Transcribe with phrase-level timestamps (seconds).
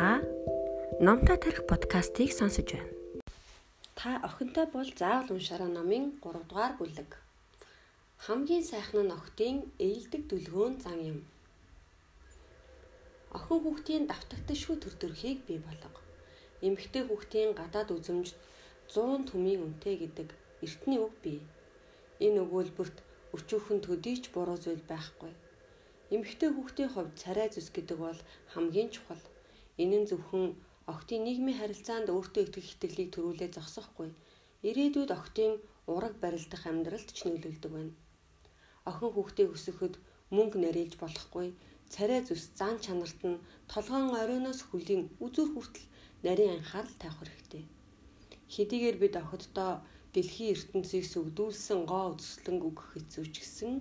[0.00, 0.22] Та
[0.98, 2.88] Номтой тарих подкастыг сонсож байна.
[3.98, 7.10] Та охинтой бол заавал уншаарай номын 3 дугаар бүлэг.
[8.24, 9.56] Хамгийн сайхан нь охтын
[9.86, 11.18] ээлдэг дүлгөөн зан юм.
[13.36, 16.00] Охин хүүхдийн давтагдшгүй төр төрхийг бий болго.
[16.66, 18.28] Эмэгтэй хүүхдийн гадаад үзэмж
[18.88, 20.28] 100 түмийн үнэтэй гэдэг
[20.64, 21.40] эртний үг бий.
[22.24, 22.96] Энэ өгүүлбэрт
[23.36, 25.32] өчүүхэн төдийч буруу зүйл байхгүй.
[26.14, 28.20] Эмэгтэй хүүхдийн хувьд царай зүс гэдэг бол
[28.56, 29.24] хамгийн чухал.
[29.82, 30.46] Энэ нь зөвхөн
[30.92, 34.10] охтын нийгмийн харилцаанд өөртөө итгэх итгэлийг төрүүлээ зогсохгүй.
[34.68, 35.52] Ирээдүйд охтын
[35.94, 37.94] ураг барилдах амьдралд ч нөлөөлдөг байна.
[38.90, 39.94] Охин хүүхдийг өсгөхөд
[40.34, 41.48] мөнгө нарийж болохгүй.
[41.92, 45.86] Царай зүс зан чанарт нь толгоон оройноос хөлийн үзүр хүртэл
[46.26, 47.64] нарийн анхаарал тавих хэрэгтэй.
[48.54, 49.72] Хэдийгээр бид охиддоо
[50.14, 53.74] дэлхийн ертөнцийг сүгдүүлсэн гоо үзэсгэлэн өгөх хэцүү ч гэсэн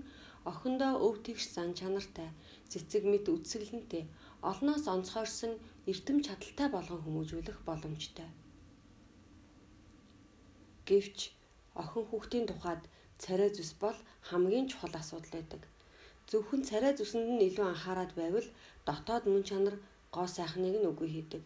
[0.51, 2.29] охиндоо өв тэгш зан чанартай,
[2.71, 4.03] цэцэг мэд үсгэлэнтэй,
[4.49, 5.53] олноос онцгойрсон
[5.89, 8.29] эрдэм чадaltaй болгон хүмүүжүүлэх боломжтой.
[10.87, 11.17] Гэвч
[11.81, 12.83] охин хүүхдийн тухайд
[13.23, 13.97] царай зүс бол
[14.29, 15.61] хамгийн чухал асуудал байдаг.
[16.29, 18.47] Зөвхөн царай зүсэнд нь илүү анхаарал байвал
[18.87, 19.75] дотоод мөн чанар
[20.15, 21.43] гоо сайхныг нь үгүй хийдэг.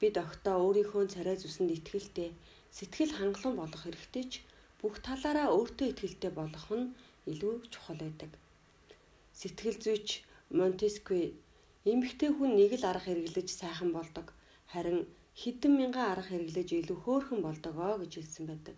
[0.00, 2.30] Бид огтоо өөрийнхөө царай зүсэнд итгэлтэй,
[2.76, 4.32] сэтгэл хангалуун болох хэрэгтэй ч
[4.80, 6.92] бүх талаараа өөртөө итгэлтэй болох нь
[7.30, 8.30] илүү чухал байдаг.
[9.40, 10.08] Сэтгэл зүйч
[10.56, 11.34] Монтескью
[11.92, 14.26] эмэгтэй хүн нэг л арга хэрэглэж сайхан болдог.
[14.72, 15.06] Харин
[15.40, 18.76] хэдэн мянган арга хэрэглэж илүү хөөрхөн болдогоо гэж хэлсэн байдаг.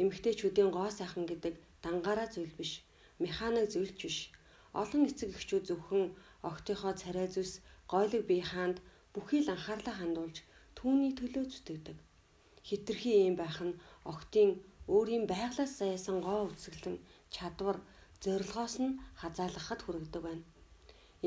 [0.00, 2.72] Эмэгтэйчүүдийн гоо сайхан гэдэг дангаараа зүйл биш,
[3.18, 4.18] механик зүйлч биш.
[4.80, 6.04] Олон эцэг эхчүүд зөвхөн
[6.48, 7.52] огтынхоо царай зүс,
[7.92, 8.78] гойлог бие хаанд
[9.12, 10.36] бүхий л анхаарлаа хандуулж
[10.78, 11.98] түүний төлөө зүтгэдэг.
[12.68, 13.74] Хитрхи юм байх нь
[14.12, 14.50] огтын
[14.94, 16.96] өөрийн байглаас заяасан гоо үсгэлэн
[17.34, 17.78] чадвар
[18.22, 20.44] зорилгоос нь хазаалгахад хүргэдэг байна.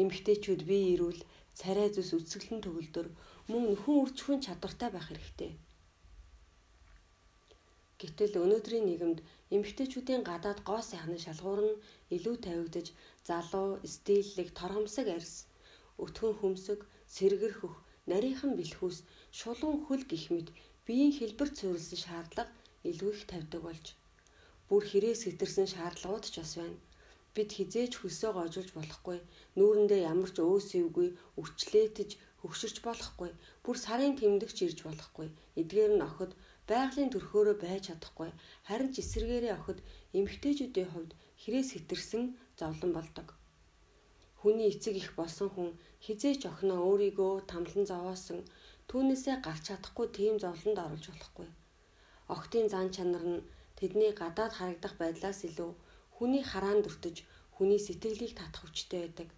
[0.01, 1.21] Эмэгтэйчүүд бие ирүүл
[1.59, 3.07] царай зүс үсгэлэн төгөлдөр
[3.51, 5.51] мөн нөхөн үржихэн чадвартай байх хэрэгтэй.
[8.01, 9.19] Гэтэл өнөөдрийн нийгэмд
[9.55, 11.79] эмэгтэйчүүдийн гадаад гоо сайхны шалгуур нь
[12.16, 12.88] илүү тавигдж
[13.28, 15.35] залуу, стиллэг, торгомсог арьс,
[16.03, 16.79] өтгөн хөмсөг,
[17.16, 17.75] сэргэрхөх,
[18.11, 18.97] нарийнхан бэлхүүс,
[19.39, 20.47] шулуун хөл гих мэт
[20.85, 22.51] биеийн хэлбэр цуурилсан шаардлага
[22.89, 23.85] илүү их тавьдаг болж
[24.67, 26.78] бүр хэрээс хэтэрсэн шаардлагууд ч бас байна.
[27.35, 29.18] Бид хизээч хөлсөө гожуулж болохгүй,
[29.57, 31.07] нүүрэндээ ямар ч өөсөвгүй,
[31.40, 33.31] өвчлөөтж хөгшөрч болохгүй,
[33.63, 35.28] бүр сарын тэмдэгч ирж болохгүй.
[35.59, 36.31] Эдгээр нь охид
[36.69, 38.29] байгалийн төрхөөрөө байж чадахгүй,
[38.68, 39.79] харин ч эсэргээрээ охид
[40.18, 42.23] эмгтээчүүдийн хувьд хэрээс хэтэрсэн
[42.59, 43.28] зовлон болдог.
[44.40, 45.69] Хүний эцэг их болсон хүн
[46.06, 48.40] хизээч охиноо өөрийгөө тамлан зовоосон
[48.90, 51.50] түүнээсээ гарч чадахгүй тийм зовлонд оруулж болохгүй.
[52.35, 53.46] Охтын зан чанар нь
[53.78, 55.72] тэдний гадаад харагдах байдлаас илүү
[56.16, 57.18] хүний хараанд өртөж
[57.56, 59.30] хүний сэтгэлийг татах хүчтэй байдаг.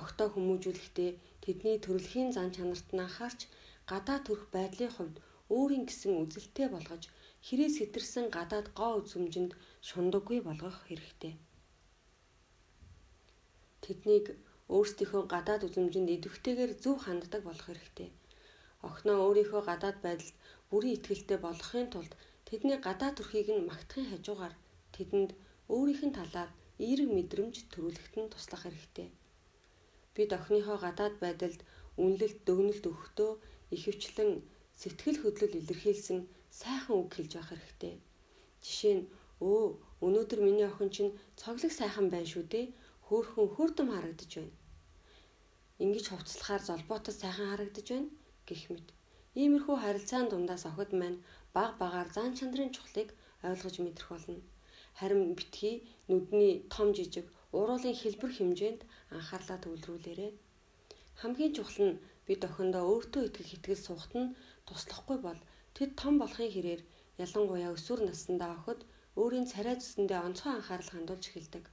[0.00, 1.10] Огтоо хүмүүжүүлэхдээ
[1.44, 3.40] тэдний төрөлхийн зан чанарт нь анхаарч
[3.90, 5.16] гадаад төрх байдлын хувьд
[5.56, 7.04] өөрийн гэсэн үзэлтэй болгож
[7.46, 9.52] хэрээс хэтэрсэн гадаад гоо үзмжинд
[9.88, 11.34] шундаггүй болгох хэрэгтэй.
[13.84, 14.26] Тэднийг
[14.74, 18.08] өөрсдийнхөө гадаад үзмжинд идэвхтэйгээр зөв ханддаг болох хэрэгтэй.
[18.88, 20.36] Охноо өөрийнхөө гадаад байдалд
[20.70, 22.12] бүрийн ихтгэлтэй болгохын тулд
[22.48, 24.54] тэдний гадаад төрхийг нь магтахын хажуугаар
[24.96, 25.30] тэдэнд
[25.72, 26.50] өөрийнх нь талаар
[26.84, 29.08] эерэг мэдрэмж төрүүлэхэд нь туслах хэрэгтэй.
[30.14, 31.60] Бид охиныхоо гадаад байдалд
[32.02, 33.30] үнэлэлт дөгнөлт өгөхдөө
[33.74, 34.30] ихэвчлэн
[34.80, 36.18] сэтгэл хөдлөл илэрхийлсэн
[36.60, 37.94] сайхан үг хэлж байх хэрэгтэй.
[38.64, 39.08] Жишээ нь
[39.50, 39.62] өө
[40.06, 42.66] өнөөдөр миний охин чинь цоглог сайхан байна шүү дээ.
[43.06, 44.54] Хөөхөн хөрдөм харагдаж байна.
[45.84, 48.08] Ингиж хувцлахаар золбоотос сайхан харагдаж байна
[48.48, 48.88] гэх мэт.
[49.40, 51.18] Иймэрхүү харилцаан дундаас охид маань
[51.56, 53.08] баг багаар зан чанарын чухлыг
[53.48, 54.40] ойлгож мэдрэх болно.
[54.98, 55.76] Харин битгий
[56.08, 57.26] нүдний том жижиг
[57.58, 58.80] уруулын хэлбэр хэмжээнд
[59.16, 60.32] анхаарлаа төвлөрүүлээрэй.
[61.20, 64.34] Хамгийн чухал нь бид охиндоо өөртөө итгэх итгэл сухт нь
[64.66, 65.40] туслахгүй бол
[65.76, 66.82] тэд том болохын хэрээр
[67.24, 68.80] ялангуяа өсвөр насндаа охид
[69.20, 71.64] өөрийн царай зүсэндээ онцгой анхаарал хандуулж эхэлдэг.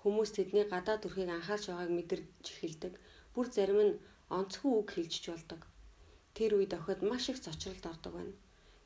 [0.00, 2.94] Хүмүүс тэдний гадаа төрхийг анхаарч байгааг мэдэрч эхэлдэг.
[3.34, 3.98] Бүр зарим нь
[4.38, 5.60] онцгүй үг хэлжж болдог.
[6.36, 8.34] Тэр үед охид маш их цочролд ордог байна.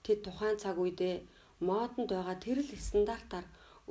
[0.04, 1.16] Тэд тухайн цаг үедээ
[1.60, 3.46] модонд байгаа тэрл стандартаар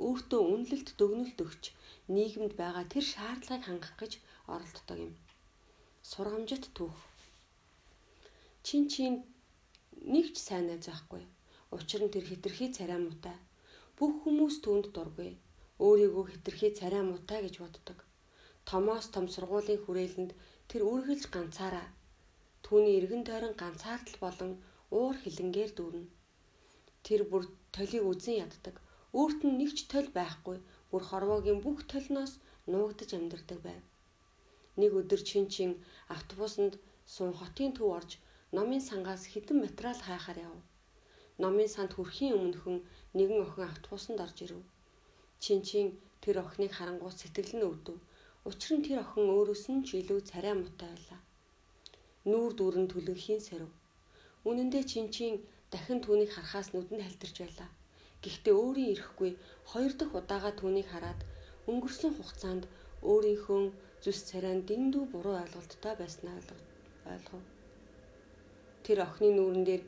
[0.06, 1.64] өөртөө үнэлэлт дөгнөлт өгч
[2.14, 4.12] нийгэмд байгаа тэр шаардлагыг хангах гэж
[4.54, 5.14] оролддог юм.
[6.10, 6.96] Сургамжит түүх.
[8.66, 9.14] Чин чин
[10.14, 11.22] нэгч сайн найз байхгүй.
[11.76, 13.36] Учир нь тэр хитрхи царай муутай.
[13.98, 15.32] Бүх хүмүүс түүнд дургүй.
[15.86, 17.98] Өөрийгөө хитрхи царай муутай гэж боддог.
[18.68, 20.32] Томоос том сургуулийн хүрээлэнд
[20.70, 21.88] тэр үргэлж ганцаараа
[22.64, 24.50] түүний эргэн тойрон ганцаардл болон
[24.98, 26.08] уур хилэнгээр дүүрнэ.
[27.06, 27.44] Тэр бүр
[27.74, 28.76] толийг үзэн яддаг.
[29.18, 30.58] Өөрт нь нэг ч тол байхгүй.
[30.90, 32.32] Бүр хорвоогийн бүх толноос
[32.70, 33.82] нуугдаж амьдардаг байв.
[34.80, 35.70] Нэг өдөр чин чин
[36.16, 36.74] автобусанд
[37.14, 38.10] сун хотын төв орж
[38.56, 40.56] номын сангаас хідэн материал хайхаар яв.
[41.42, 42.78] Номын санд хүрэхийн өмнөхөн
[43.16, 44.62] нэгэн охин автобусанд орж ирэв.
[45.42, 45.86] Чинчин
[46.22, 47.96] тэр охиныг харангуут сэтгэл нь өвдөв.
[48.48, 51.20] Учир нь тэр охин өөрөөс нь ч илүү царай муутай байлаа.
[52.30, 53.70] Нүүр дүүрэн төлөнхийн сэрв.
[54.48, 55.34] Үнэн дээр чинчин
[55.72, 57.70] дахин түүнийг харахаас нүдэнд халтарч байлаа.
[58.22, 59.30] Гэхдээ өөрийн ирэхгүй
[59.70, 61.20] хоёр дахь удаага түүнийг хараад
[61.70, 62.64] өнгөрсөн хугацаанд
[63.10, 63.60] өөрийнхөө
[64.04, 66.34] зүс царайн дэндүү буруу ойлголттой байснаа
[67.12, 67.42] ойлгов.
[68.84, 69.82] Тэр охины нүүрэн дээр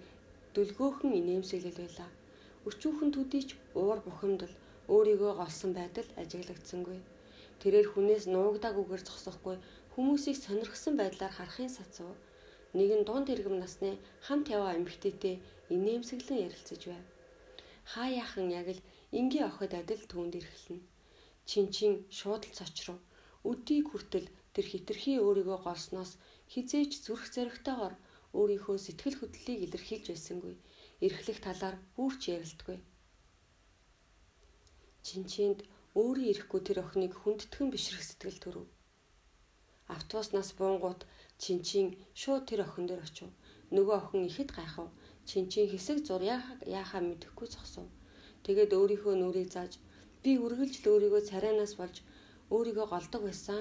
[0.55, 2.11] дүлгөөхөн инээмсэглэл байлаа.
[2.69, 3.49] Өчүүхэн төдийч
[3.81, 4.55] уур бухимдал
[4.95, 6.99] өөрийгөө голсон байдал ажиглагдсангүй.
[7.61, 9.57] Тэрээр хүнээс нуугдаагүйгээр зогсохгүй
[9.95, 11.71] хүмүүсийг сонирхсан байдлаар харахын
[12.75, 12.79] сацв.
[12.79, 15.37] Нэгэн дунд иргэм насны хамт яваа эмэгтэйтэй
[15.71, 17.05] инээмсэглэн ярилцаж байв.
[17.93, 18.81] Хаа яахан яг л
[19.13, 20.81] энгийн охид адил түүнд ирэхлэн.
[21.47, 22.99] Чинчин шууд л цочров.
[23.45, 26.19] Өдийг хүртэл тэр хитрхи өөрийгөө голсноос
[26.53, 27.95] хизээж зүрх зэрэгтэйгээр
[28.39, 30.55] өөрийнхөө сэтгэл хөдлөлийг илэрхийлж байсангүй.
[31.05, 32.79] Эрхлэх талаар бүрч ярилтгүй.
[35.05, 35.61] Чинчинд
[36.01, 38.67] өөрийн ирэхгүй тэр охиныг хүндэтгэн бишрэх сэтгэл төрөв.
[39.95, 41.05] Автобуснаас буунгууд
[41.45, 41.87] Чинчин
[42.21, 43.29] шууд тэр охин дээр очив.
[43.77, 44.89] Нөгөө охин ихэд гайхав.
[45.29, 47.85] Чинчин хэсэг зур яахаа мэдэхгүй зогсов.
[48.45, 49.73] Тэгээд өөрийнхөө нүрийг зааж
[50.23, 51.97] би үргэлж л өөрийгөө царайнаас болж
[52.55, 53.61] өөрийгөө голдог байсан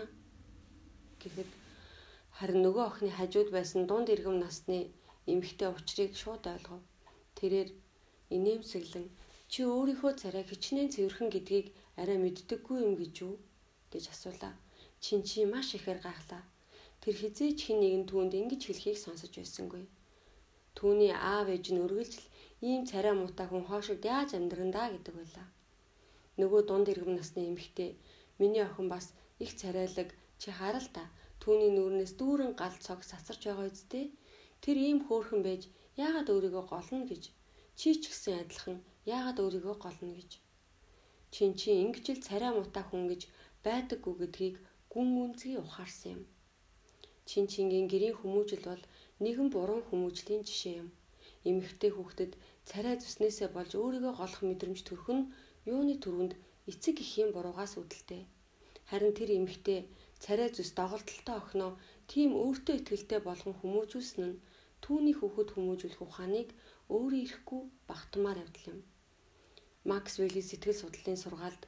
[1.22, 1.50] гэхэд
[2.38, 4.80] харин нөгөө охины хажууд байсан дунд иргэм насны
[5.32, 6.82] эмэгтэй учрыг шууд ойлгов.
[7.38, 7.70] Тэрээр
[8.36, 9.08] инээмсэглэн
[9.52, 11.68] чи өөрийнхөө царай хичнээн цэвэрхэн гэдгийг
[12.02, 13.36] арай мэддэггүй юм гэж юу
[13.92, 14.54] гэж асуулаа.
[15.04, 16.44] Чин чи маш ихээр гайхлаа.
[17.04, 19.84] Тэр хизээч хин нэгэн түүнд ингэж хэлхийг сонсож байсангүй.
[20.78, 22.16] Түүний аав ээж нь өргөлж
[22.70, 25.48] ийм царай муутай хүн хоошигд яаж амьдрандаа гэдэг байлаа.
[26.40, 27.92] Нөгөө дунд иргэм насны эмэгтэй
[28.40, 29.06] миний охин бас
[29.44, 30.10] их царайлаг
[30.42, 31.04] чи харал та
[31.44, 34.06] түүний нүрнээс дүүрэн гал цог сацарч байгаа үсттэй.
[34.64, 35.68] Тэр ийм хөөхөн байж
[36.00, 37.24] яагаад өөрийгөө голно гэж
[37.80, 38.78] чи ч гэсэн адилхан
[39.16, 40.32] яагаад өөрийгөө голно гэж.
[41.34, 43.22] Чин чи ингэж л царай муутай хүн гэж
[43.66, 44.56] байдаггүй гэдгийг
[44.94, 46.24] гүн үнцгий ухаарсан юм.
[47.30, 48.84] Чин чингийн гэрийн хүмүүжил бол
[49.24, 50.90] нэгэн буруу хүмүүжлийн жишээ юм.
[51.50, 52.32] Эмэгтэй хүүхдэд
[52.70, 55.30] царай зүснээсээ болж өөрийгөө голох мэдрэмж төрөх нь
[55.74, 56.34] юуны төрөнд
[56.72, 58.22] эцэг эхийн буруугаас үүдэлтэй.
[58.90, 59.80] Харин тэр эмэгтэй
[60.24, 61.72] царай зүс доголдолтой охиноо
[62.12, 64.40] тийм өөртөө ихтэй болгон хүмүүжүүлсэн нь
[64.84, 66.50] түүний хүүхэд хүмүүжүүлэх ухааныг
[66.96, 68.80] өөрөө ирэхгүй багтмаар явдал юм.
[69.90, 71.64] Макс Вилли сэтгэл судлалын сургаалд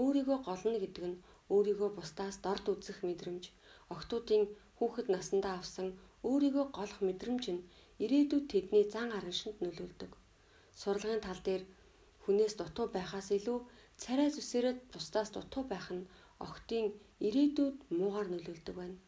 [0.00, 1.20] өөрийгөө голно гэдэг нь
[1.54, 3.44] өөрийгөө бусдаас дорд үзэх мэдрэмж,
[3.94, 4.42] охтуудын
[4.76, 5.88] хүүхэд насандаа авсан
[6.28, 7.64] өөрийгөө голох мэдрэмж нь
[8.04, 10.12] ирээдүйд тэдний зан араншинд нөлөөлдөг.
[10.80, 11.62] Сурлагын тал дээр
[12.22, 13.58] хүнээс дутуу байхаас илүү
[14.02, 16.08] царай зүсээрээ бусдаас дутуу байх нь
[16.46, 16.86] охтын
[17.26, 18.98] ирээдүйд муугар нөлөөлдөг байна.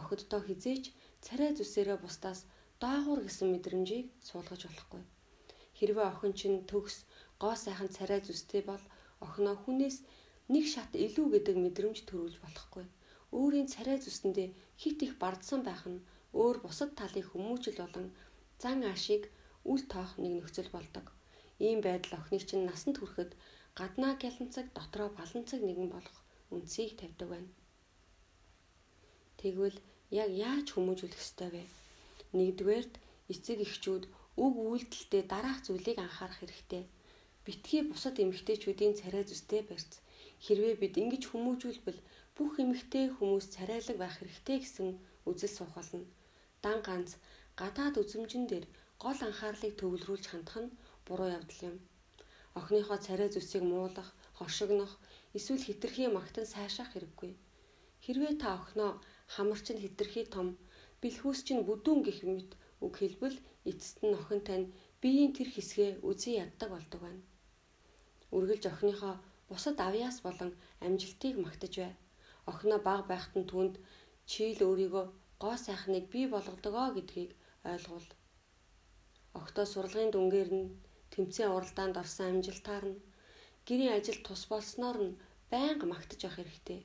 [0.00, 0.84] Охиддоо хизээч
[1.26, 2.40] царай зүсээрээ бусдаас
[2.82, 5.02] доогуур гэсэн мэдрэмжийг суулгаж болохгүй.
[5.78, 6.96] Хэрвээ охин чинь төгс
[7.42, 8.84] гоо сайхан царай зүстэй бол
[9.24, 9.96] охиноо хүнээс
[10.52, 12.86] нэг шат илүү гэдэг мэдрэмж төрүүлж болохгүй
[13.40, 14.48] өөрийн царай зүсэндээ
[14.80, 16.04] хит их бардсан байх нь
[16.40, 18.06] өөр бусад талын хүмүүжил болон
[18.62, 19.24] зан аашийг
[19.70, 21.06] үл тоох нэг нөхцөл болдог.
[21.66, 23.32] Ийм байдал охиныг чинь насанд хүрэхэд
[23.78, 26.16] гаднаа гяланцаг дотроо баланцаг нэгэн болох
[26.54, 27.50] үндсийг тавьдаг байна.
[29.40, 29.78] Тэгвэл
[30.22, 31.64] яг яаж хүмүүжүүлэх ёстой вэ?
[32.36, 32.94] Нэгдүгээрт
[33.32, 34.04] эцэг эхчүүд
[34.44, 36.84] үг үйлдэлтэй дараах зүйлийг анхаарах хэрэгтэй.
[37.44, 39.92] Битгий бусад эмэгтэйчүүдийн царай зүстэй барьц.
[40.44, 42.00] Хэрвээ бид ингэж хүмүүжүүлбэл
[42.36, 44.88] бүх эмэгтэй хүмүүс царайлаг байх хэрэгтэй гэсэн
[45.28, 46.04] үзэл суух болно.
[46.64, 47.10] Дан ганц
[47.60, 48.66] гадаад үзмжин дээр
[49.02, 50.74] гол анхаарлыг төвлөрүүлж хандах нь
[51.06, 51.76] буруу явдал юм.
[52.58, 54.92] Охиныхоо царай зүсийг муулах, хошигнох,
[55.36, 57.32] эсвэл хитрхи магтан сайшаах хэрэггүй.
[58.04, 58.92] Хэрвээ та охиноо
[59.34, 60.48] хамарч нь хитрхи том,
[61.00, 62.50] бэлхүүс чинь бүдүүн гэх мэт
[62.84, 63.36] үг хэлбэл
[63.70, 64.66] эцэст нь охин тань
[65.00, 67.22] биеийн тэр хэсгээ үзий яддаг болдог байна.
[68.36, 69.14] Үргэлж охиныхоо
[69.48, 70.50] бусад авьяас болон
[70.84, 71.94] амжилтыг магтаж бай
[72.50, 73.74] охиноо баг байхад нь түнд
[74.30, 75.04] чийл өөрийгөө
[75.42, 77.30] гоо сайхныг бий болгодогоо гэдгийг
[77.72, 78.08] ойлгуул.
[79.40, 80.66] Октоо сурлагын дүнгээр нь
[81.12, 83.02] тэмцээн уралдаанд орсон амжилтаар нь
[83.66, 85.18] гэрийн ажил тус болсноор нь
[85.52, 86.80] байнга магтаж явах хэрэгтэй.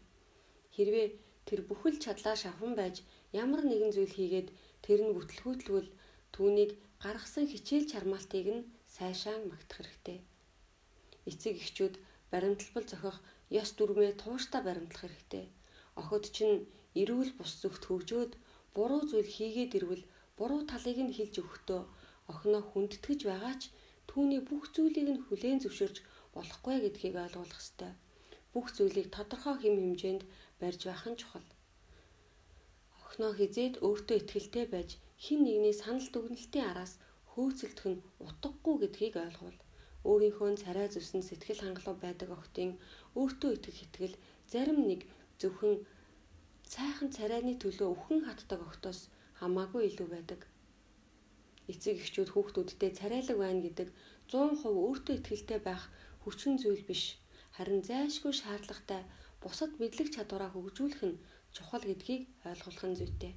[0.75, 1.07] Хэрвээ
[1.47, 2.95] тэр бүхэл чадлаа шавхан байж
[3.43, 4.49] ямар нэгэн зүйл хийгээд
[4.85, 5.89] тэр нь бүтлгүүтлвэл
[6.33, 6.71] түүнийг
[7.03, 10.19] гаргасан хичээл чармаалтыг нь сайшаан магтах хэрэгтэй.
[11.29, 11.95] Эцэг эхчүүд
[12.31, 13.17] баримтлал зохих
[13.59, 15.45] ёс дүрмээ тууштай баримтлах хэрэгтэй.
[15.99, 16.57] Охид чинь
[17.01, 18.31] эрүүл бус зүгт хөгжөөд
[18.75, 20.03] буруу зүйл хийгээд ирвэл
[20.37, 21.81] буруу талыг нь хэлж өгөхдөө
[22.31, 23.63] охиноо хүндэтгэж байгаа ч
[24.09, 25.97] түүний бүх зүйлийг нь хүлээн зөвшөөрч
[26.35, 27.91] болохгүй гэдгийг ойлгох ёстой.
[28.53, 30.23] Бүх зүйлийг тодорхой хэм хэмжээнд
[30.59, 31.47] барьж байх нь чухал.
[33.03, 34.89] Охиноо хизээд өөртөө ихтгэлтэй байж
[35.23, 36.93] хин нэгний санал дүгнэлтийн араас
[37.31, 39.55] хөөцөлдөх нь утгагүй гэдгийг ойлгов.
[40.09, 42.71] Өөрийнхөө царай зүсэн сэтгэл хангалуун байдаг охтын
[43.19, 44.15] өөртөө итгэх итгэл
[44.51, 45.01] зарим нэг
[45.41, 45.75] зөвхөн
[46.73, 48.99] сайхан царайны төлөө өхөн хатдаг охтоос
[49.39, 50.41] хамаагүй илүү байдаг.
[51.71, 53.89] Эцэг эхчүүд хүүхдүүдтэй царайлаг байна гэдэг
[54.33, 55.83] 100% өөртөө ихтгэлтэй байх
[56.23, 57.03] хүчин зүйл биш.
[57.55, 59.01] Харин зайлшгүй шаардлагатай
[59.41, 61.21] бусад мэдлэг чадвараа хөгжүүлэх нь
[61.55, 63.33] чухал гэдгийг ойлгох нь зүйтэй.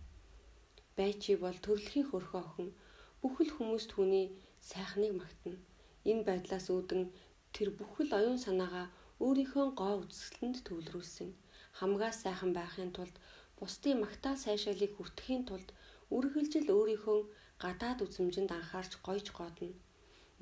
[0.96, 2.68] Байчи бол төрөлхийн хөрхөө охин
[3.20, 4.26] бүхэл хүмүүс түүний
[4.70, 5.58] сайхныг магтана.
[6.10, 7.02] Энэ байдлаас үүдэн
[7.54, 8.86] тэр бүхэл оюун санаагаа
[9.24, 11.30] өөрийнхөө гоо үзэсгэлэнд төвлөрүүлсэн.
[11.78, 13.16] Хамгаас сайхан байхын тулд
[13.58, 15.68] бусдын магтаал сайшаалыг хүртэхийн тулд
[16.16, 17.18] үргэлжил өөрийнхөө
[17.62, 19.70] гадаад үзмжинд анхаарч гойж гоодно.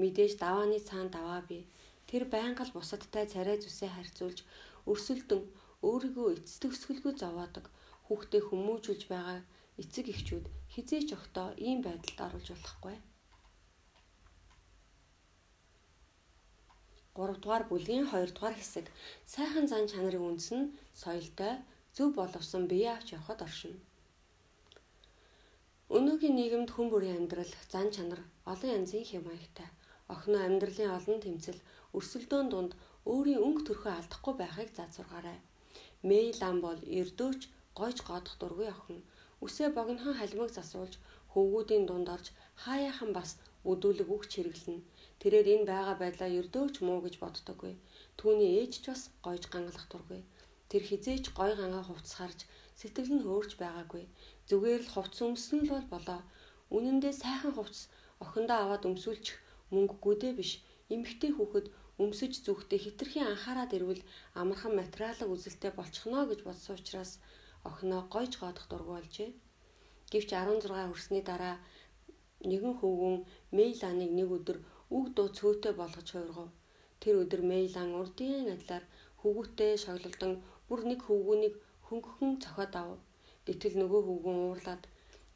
[0.00, 1.62] Мэдээж давааны цаан даваа бий.
[2.09, 4.38] Тэр байнга л бусадтай царай зүсээ харьцуулж
[4.90, 5.42] өрсөлдөн
[5.88, 7.66] өөрийгөө эцэс төгсгөлгүй зовоодог
[8.07, 9.38] хүүхдээ хүмүүжүүлж байгаа
[9.83, 12.97] эцэг эхчүүд хизээч өгтөө ийм байдалд оруулж болохгүй.
[17.14, 18.87] 3 дугаар бүлгийн 2 дугаар хэсэг
[19.33, 21.54] сайхан зан чанарын үндэс нь соёлтой
[21.97, 23.78] зөв боловсон бие авч явахад оршино.
[25.97, 28.21] Өнөөгийн нийгэмд хүн бүрийн амьдрал, зан чанар
[28.52, 29.69] олон янзын хэм маягтай.
[30.12, 31.61] Охин амьдралын олон тэмцэл,
[31.97, 32.73] өрсөлдөөн дунд
[33.12, 35.38] өөрийн өнгө төрхөө алдахгүй байхыг зад сургаарай.
[36.09, 37.40] Мейлан бол эрдөөч
[37.78, 39.00] гойж гоодох дургүй охин.
[39.45, 40.95] Үсээ богинохон халимаг засуулж
[41.33, 42.26] хөвгүүдийн дунд орж
[42.64, 43.31] хаяахан бас
[43.71, 44.81] өдүүлэг үг чиргэлнэ.
[45.22, 47.74] Тэрээр энэ байгаа байдлаа ердөөч муу гэж боддоггүй.
[48.18, 50.20] Түүний ээж ч бас гойж гангалах дургүй.
[50.66, 52.40] Тэр хизээч гой гангаа хувцас харж
[52.74, 54.04] сэтгэл нь хөөрч байгаагүй.
[54.50, 56.20] Зүгээр л хувцас өмсөн л бол болоо.
[56.74, 57.86] Үнэндээ сайхан хувцас
[58.24, 59.38] охиндоо аваад өмсүүлчих
[59.70, 60.52] мөнгөгүй дээ биш.
[60.94, 61.66] Эмэгтэй хүүхэд
[62.02, 64.02] өмсөж зүгтээ хитрхийн анхаарад ирвэл
[64.40, 67.12] амархан материалын үзэлтэй болчихно гэж бодсон учраас
[67.68, 69.30] охиноо гойж гоодох дургүй болжээ.
[70.10, 71.56] Гэвч 16 хүрсний дараа
[72.50, 73.16] нэгэн хөвгүн
[73.56, 74.58] Мейланыг нэг өдөр
[74.99, 76.49] үг дуу цөөтэй болгож хуургав.
[77.00, 78.84] Тэр өдөр Мейлан урдын адилаар
[79.20, 80.32] хөвгүүтэй шоглолдон
[80.68, 81.54] бүр нэг хөвгүүнийг
[81.87, 82.90] хөнгөхөн цохоод ав.
[83.46, 84.82] Гэтэл нөгөө хөвгүн уурлаад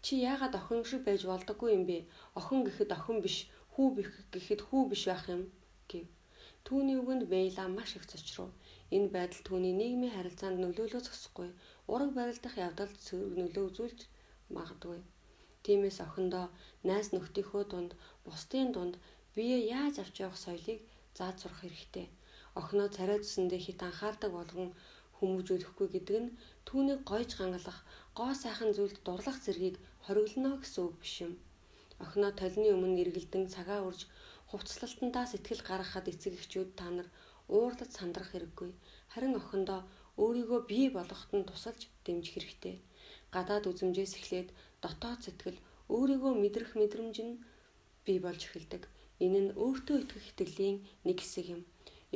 [0.04, 1.98] чи яагаад охин шиг байж болдоггүй юм бэ?
[2.38, 3.36] Охин гэхэд охин биш,
[3.74, 3.86] хүү
[4.34, 5.42] гэхэд хүү биш байх юм
[5.90, 6.06] гэв.
[6.66, 8.50] Түүний үгэнд Мейла маш их цочров.
[8.94, 11.48] Энэ байдал түүний нийгмийн харилцаанд нөлөөлөө зогсохгүй.
[11.92, 14.00] Ураг барилдах явдалд сөрөг нөлөө үзүүлж
[14.56, 14.98] магадгүй.
[15.64, 16.46] Тиймээс охиндоо
[16.88, 17.92] найз нөхдийнхөө дунд,
[18.24, 18.94] бусдын дунд
[19.36, 20.80] бие яаж авч явах соёлыг
[21.18, 22.06] зааж сурах хэрэгтэй.
[22.58, 24.70] Охиноо царай зүсэндээ хит анхаардаг болгон
[25.18, 26.34] хүмүүжүүлэхгүй гэдэг нь
[26.68, 27.78] түүнийг гойж гангалах,
[28.18, 31.32] гоо сайхан зүйлд дурлах зэргийг хориглоно гэсэн үг биш юм.
[32.04, 34.00] Охиноо толны өмнө эргэлдэн цагаа үрж
[34.50, 37.08] хувцлалтандаа сэтгэл гаргахад эцэг эхчүүд та нар
[37.48, 38.70] уурлаж сандрах хэрэггүй.
[39.12, 39.80] Харин охиндоо
[40.22, 42.76] өөрийгөө бий болгоход нь тусалж дэмжих хэрэгтэй.
[43.34, 44.48] Гадаад үзмжээс эхлээд
[44.82, 45.58] дотоод сэтгэл
[45.94, 47.40] өөрийгөө мэдрэх мэдрэмж нь
[48.06, 48.82] бий болж эхэлдэг.
[49.24, 51.62] Энэ нь өөртөө итгэх итгэлийн нэг хэсэг юм.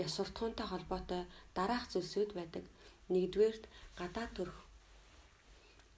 [0.04, 1.22] Яс суртахуунтай холбоотой
[1.56, 2.64] дараах зүйлсүүд байдаг.
[3.12, 3.64] Нэгдүгээрт
[3.98, 4.56] гадаад төрх.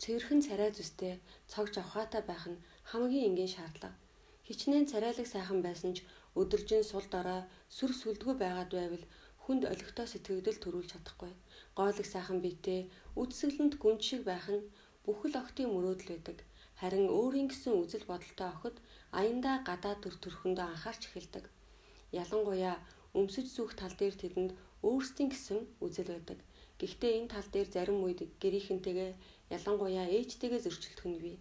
[0.01, 1.15] Цэвэрхэн царай зүстэй
[1.51, 3.99] цогж авахаатай байх нь хамгийн энгийн шаардлага.
[4.47, 5.99] Хичнээн царайлаг сайхан байсан ч
[6.41, 7.41] өдөржин сул дараа
[7.77, 9.05] сүр сүлдгүй байгаад байвал
[9.43, 11.33] хүнд олигтой сэтгэгдэл төрүүлж чадахгүй.
[11.79, 12.81] Гоолыг сайхан биетэй
[13.21, 14.67] үдсгэлэнд гүн шиг байх нь
[15.05, 16.39] бүхэл охтын мөрөөдөл байдаг.
[16.81, 18.77] Харин өөрийн гэсэн үзэл бодолтой охид
[19.21, 21.45] аяндаа гадаа төр төрхөндөө анхаарч эхэлдэг.
[22.23, 22.77] Ялангуяа
[23.19, 24.51] өмсөж зүөх тал дээр тэдэнд
[24.89, 26.39] өөрсдийн гэсэн үзэл байдаг.
[26.81, 29.11] Гэхдээ энэ тал дээр зарим үед гэрийнхэнтэйгээ
[29.57, 31.37] ялангуяа ээжтэйгээ зөрчилдөх нь бий.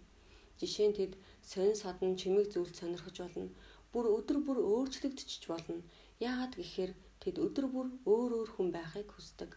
[0.60, 1.13] Жишээ нь тэд
[1.51, 3.50] сонин содон чимэг зүйлд сонирхож болно.
[3.92, 5.82] Бүр өдөр бүр өөрчлөгдөж болно.
[6.30, 6.92] Яагаад гэхээр
[7.24, 9.51] тэд өдөр бүр өөр өөр хүн байхыг хүсдэг.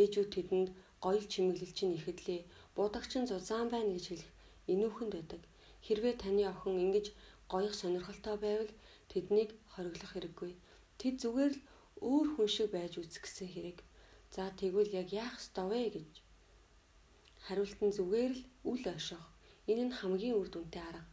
[0.00, 0.68] Ээжүүд тэдэнд
[1.04, 2.40] гоёл чимэглэл чинь ихэдлээ.
[2.76, 4.30] Будагч нь зузаан байна гэж хэлэх
[4.72, 5.42] инүүхэнд байдаг.
[5.86, 7.06] Хэрвээ таны охин ингэж
[7.52, 8.72] гоёх сонирхолтой байвал
[9.12, 10.52] тэднийг хориглох хэрэггүй.
[11.00, 11.64] Тэд зүгээр л
[12.10, 13.78] өөр хүн шиг байж үзэх гэсэн хэрэг.
[14.34, 16.12] За тэгвэл яг яах ёстой вэ гэж
[17.46, 19.24] хариулт нь зүгээр л үл ойшох.
[19.70, 21.06] Энэ нь хамгийн үр дүнтэй арга.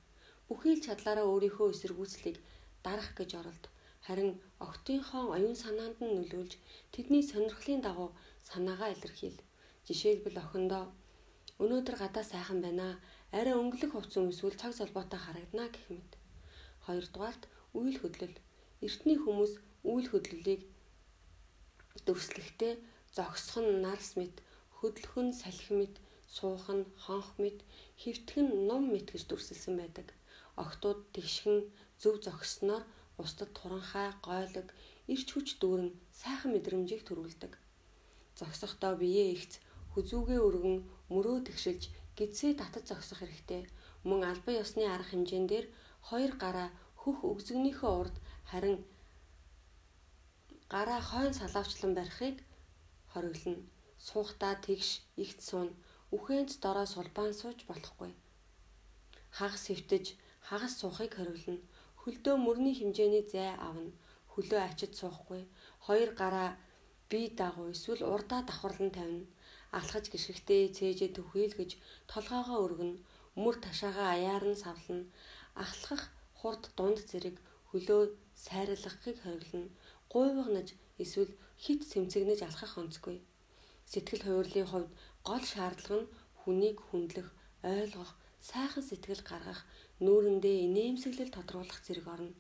[0.47, 2.37] Бүхий л чадлаараа өөрийнхөө эсэргүүцлийг
[2.85, 3.65] дарах гэж оролд.
[4.05, 4.29] Харин
[4.67, 6.53] октынхон оюун санаанд нь нөлөөлж
[6.93, 8.09] тэдний сонирхлын дагуу
[8.49, 9.37] санаагаа илэрхийл.
[9.87, 10.83] Жишээлбэл охиндоо
[11.63, 12.87] өнөөдөр гадаа сайхан байна.
[13.37, 16.11] Арай өнгөлөг хувцас өмсвөл цаг солбоотой харагдана гэх мэт.
[16.85, 17.43] Хоёрдугаарт
[17.79, 18.37] үйл хөдлөл.
[18.85, 19.53] Эртний хүмүүс
[19.91, 20.61] үйл хөдлөлийг
[22.05, 22.73] дөрслөхтэй
[23.15, 24.35] зогсох нь нарс мэт,
[24.77, 25.95] хөдлөх нь салхи мэт,
[26.35, 27.59] суух нь хонх мэт,
[28.01, 30.07] хөвтөх нь ном мэт гэж дүрсэлсэн байдаг.
[30.63, 31.57] Охтууд тэгшхэн
[32.01, 32.83] зөв зогсноор
[33.17, 34.67] бусдад туранхай, гойлог,
[35.13, 37.53] ирч хүч дүүрэн сайхан мэдрэмжийг төрүүлдэг.
[38.39, 39.53] Зогсохдоо биеэ ихц,
[39.93, 40.77] хүзүүгээ өргөн
[41.13, 41.83] мөрөө тэгшилж
[42.17, 43.61] гидсээ татаж зогсох хэрэгтэй.
[44.07, 45.65] Мөн албан ёсны арга хэмжээн дээр
[46.07, 46.69] хоёр гараа
[47.01, 48.15] хөх өгзөгнийхөө урд
[48.51, 48.77] харин
[50.73, 52.37] гараа хойно салаавчлан барихыг
[53.11, 53.61] хориглоно.
[54.07, 54.89] Суухтаа тэгш
[55.23, 55.69] ихт суун
[56.15, 58.11] үхэнц дороо сулбаан сууж болохгүй.
[59.37, 60.05] Хагас хөвтөж
[60.47, 61.61] хагас суухыг хориглоно.
[62.01, 63.91] Хөлдөө мөрний хэмжээний зай авна.
[64.33, 65.41] Хөлөө ачиж суухгүй.
[65.85, 66.49] Хоёр гараа
[67.09, 69.25] бие дагуу эсвэл урдаа давхарлан тавина.
[69.77, 71.71] Алхаж гიშгтээ цээжээ төхөөлгөж
[72.11, 72.97] толгоогоо өргөнө.
[73.41, 75.05] Мөр ташаагаа аяар нь савлна.
[75.55, 76.03] Ахлах
[76.39, 77.35] хурд дунд зэрэг
[77.69, 78.01] хөлөө
[78.45, 79.69] сайрлахыг хориглоно.
[80.11, 80.69] Гуйвгнаж
[81.03, 81.31] эсвэл
[81.63, 83.17] хит сэмцэгнэж алхах онцгүй.
[83.91, 84.91] Сэтгэл хувирлын хувьд
[85.27, 87.29] гол шаардлага нь хүнийг хүндлэх,
[87.63, 88.11] ойлгох,
[88.49, 89.61] сайхан сэтгэл гаргах,
[90.03, 92.33] нүүрэндээ инээмсэглэл тодруулах зэрэг орно.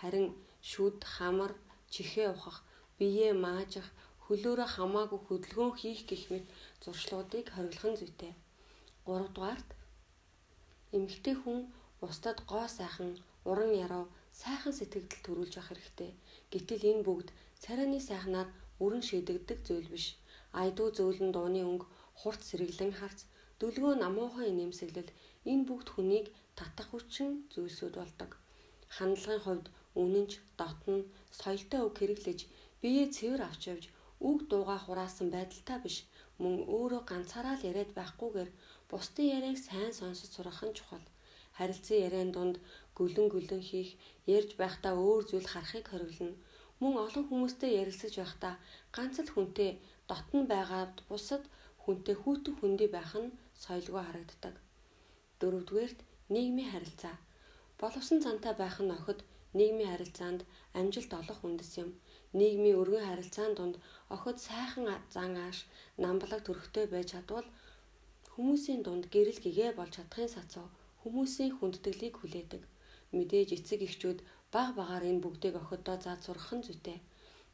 [0.00, 0.26] Харин
[0.70, 1.52] шүд, хамар,
[1.92, 2.58] чихээ ухах,
[2.98, 3.86] биеэ маажих,
[4.24, 6.46] хөлөөрөө хамаагүй хөдөлгөөн хийх гэх мэт
[6.82, 8.32] зуршлуудыг хориглох нь зүйтэй.
[9.04, 9.68] 3 дугаарт
[10.96, 11.58] эмэгтэй хүн
[12.04, 13.16] бусдад гоо сайхан,
[13.48, 14.04] уран яруу,
[14.42, 16.10] сайхан сэтгэгдэл төрүүлж явах хэрэгтэй.
[16.52, 17.28] Гэтэл энэ бүгд
[17.62, 20.06] царайны сайхнаар бүрэн шийдэгдэх зүйл биш.
[20.60, 21.86] Айдуу зөөлөн дууны өнгө,
[22.20, 23.20] хурц сэргэлэн харц,
[23.60, 25.10] дөлгөө намуухан инээмсэглэл
[25.50, 26.26] энэ бүгд хүнийг
[26.58, 28.30] татах хүчин зүйлсүүд болдог.
[28.96, 29.66] Хандлагын хувьд
[30.02, 30.98] үнэнч, дотн,
[31.40, 32.40] соёлтой үг хэрэглэж
[32.82, 33.84] биеэ цэвэр авч явж
[34.28, 35.96] үг дууга хураасан байдалтай биш
[36.42, 38.50] мөн өөрөө ганцаараа л яриад байхгүйгээр
[38.90, 41.04] бусдын яриаг сайн сонсож сурах нь чухал.
[41.58, 42.56] Харилцан яриан дунд
[42.98, 43.90] гүлэн гүлэн хийх,
[44.36, 46.36] ярьж байхдаа өөр зүйл харахыг хориглоно.
[46.80, 48.54] Мөн олон хүмүүстэй ярилцаж байхдаа
[48.96, 49.70] ганц л хүнтэй
[50.10, 51.42] дотн байгаад бусад
[51.82, 54.54] хүнтэй хүүтэн хүндий байх нь соёлгүй харагддаг.
[55.40, 56.00] Дөрөвдүгээрт
[56.34, 57.16] нийгмийн харилцаа.
[57.80, 59.20] Боловсон зантай байх нь охид
[59.58, 60.40] нийгмийн харилцаанд
[60.78, 61.90] амжилт олох үндэс юм.
[62.38, 63.76] Нийгмийн өргөн харилцаан донд
[64.14, 65.58] охид сайхан зан ааш,
[66.02, 67.46] намблаг төрхтэй байж чадвал
[68.34, 70.66] хүмүүсийн дунд гэрэл гэгээ болж чадахын сацуу
[71.04, 72.62] хүмүүсийн хүндэтгэлийг хүлээдэг.
[73.12, 74.18] Мэдээж эцэг эхчүүд
[74.54, 76.98] баг багаар энэ бүгдийг охидоо зааж сурах нь зүйтэй.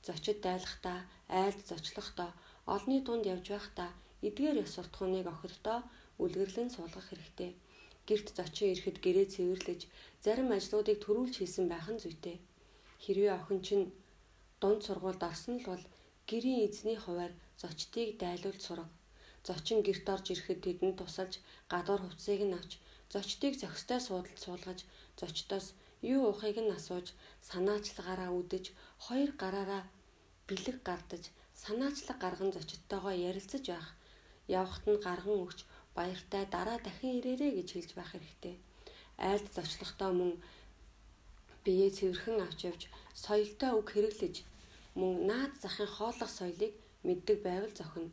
[0.06, 2.30] Зочид дайлахдаа, айлд зочлохдоо,
[2.74, 3.90] олны дунд явж байхдаа
[4.26, 5.78] эдгээр ёс суртахууныг охидоо
[6.22, 7.52] үлгэрлэн суулгах хэрэгтэй.
[8.08, 9.80] Гэрт зочин ирэхэд гэрээ цэвэрлэж,
[10.24, 12.36] зарим ажлуудыг төрүүлж хийсэн байх нь зүйтэй.
[13.02, 13.86] Хэрвээ охин чинь
[14.60, 15.84] дунд сургуульд орсон л бол
[16.30, 18.90] гэрийн эзний хуваар зочдыг дайлуулж сурах.
[19.46, 21.34] Зочин герт орж ирэхэд тэдэнд тусалж
[21.72, 22.72] гадуур хувцсыг нь авч
[23.12, 24.80] зочдыг зохистой суудалд суулгаж
[25.18, 25.66] зочдоос
[26.14, 27.06] юу уухыг нь асууж
[27.48, 28.64] санаачлагаараа үдэж
[29.04, 29.82] хоёр гараараа
[30.48, 31.24] бэлэг гардаж
[31.62, 33.88] санаачлаг гарган зочдтойгоо ярилцаж байх.
[34.60, 35.58] Явхад нь гарган өгч
[35.96, 38.54] баяртай дараа дахин ирээрэй гэж хэлж байх хэрэгтэй.
[39.28, 40.32] Айлд зочлохдоо мөн
[41.64, 42.82] бие цэвэрхэн авч явж
[43.24, 44.36] соёлтой үг хэрэглэж
[44.98, 46.72] мөн наад захын хооллох соёлыг
[47.06, 48.10] мэддэг байвал зохино.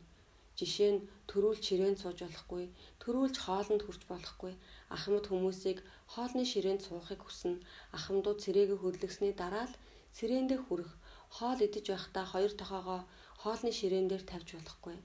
[0.58, 2.64] Жишээ нь төрүүлж ширээнд сууж болохгүй,
[3.02, 4.52] төрүүлж хоолнд хүрч болохгүй,
[4.96, 5.78] ахмад хүмүүсийг
[6.12, 7.62] хоолны ширээнд суухыг хүснэ.
[7.96, 9.74] Ахмадууд цэрээгээ хөдлөсний дараа л
[10.16, 10.90] цэрээндээ хүрэх,
[11.36, 13.00] хоол идэж байхдаа хоёр тохоогоо
[13.42, 14.96] хоолны ширээн дээр тавьж болохгүй.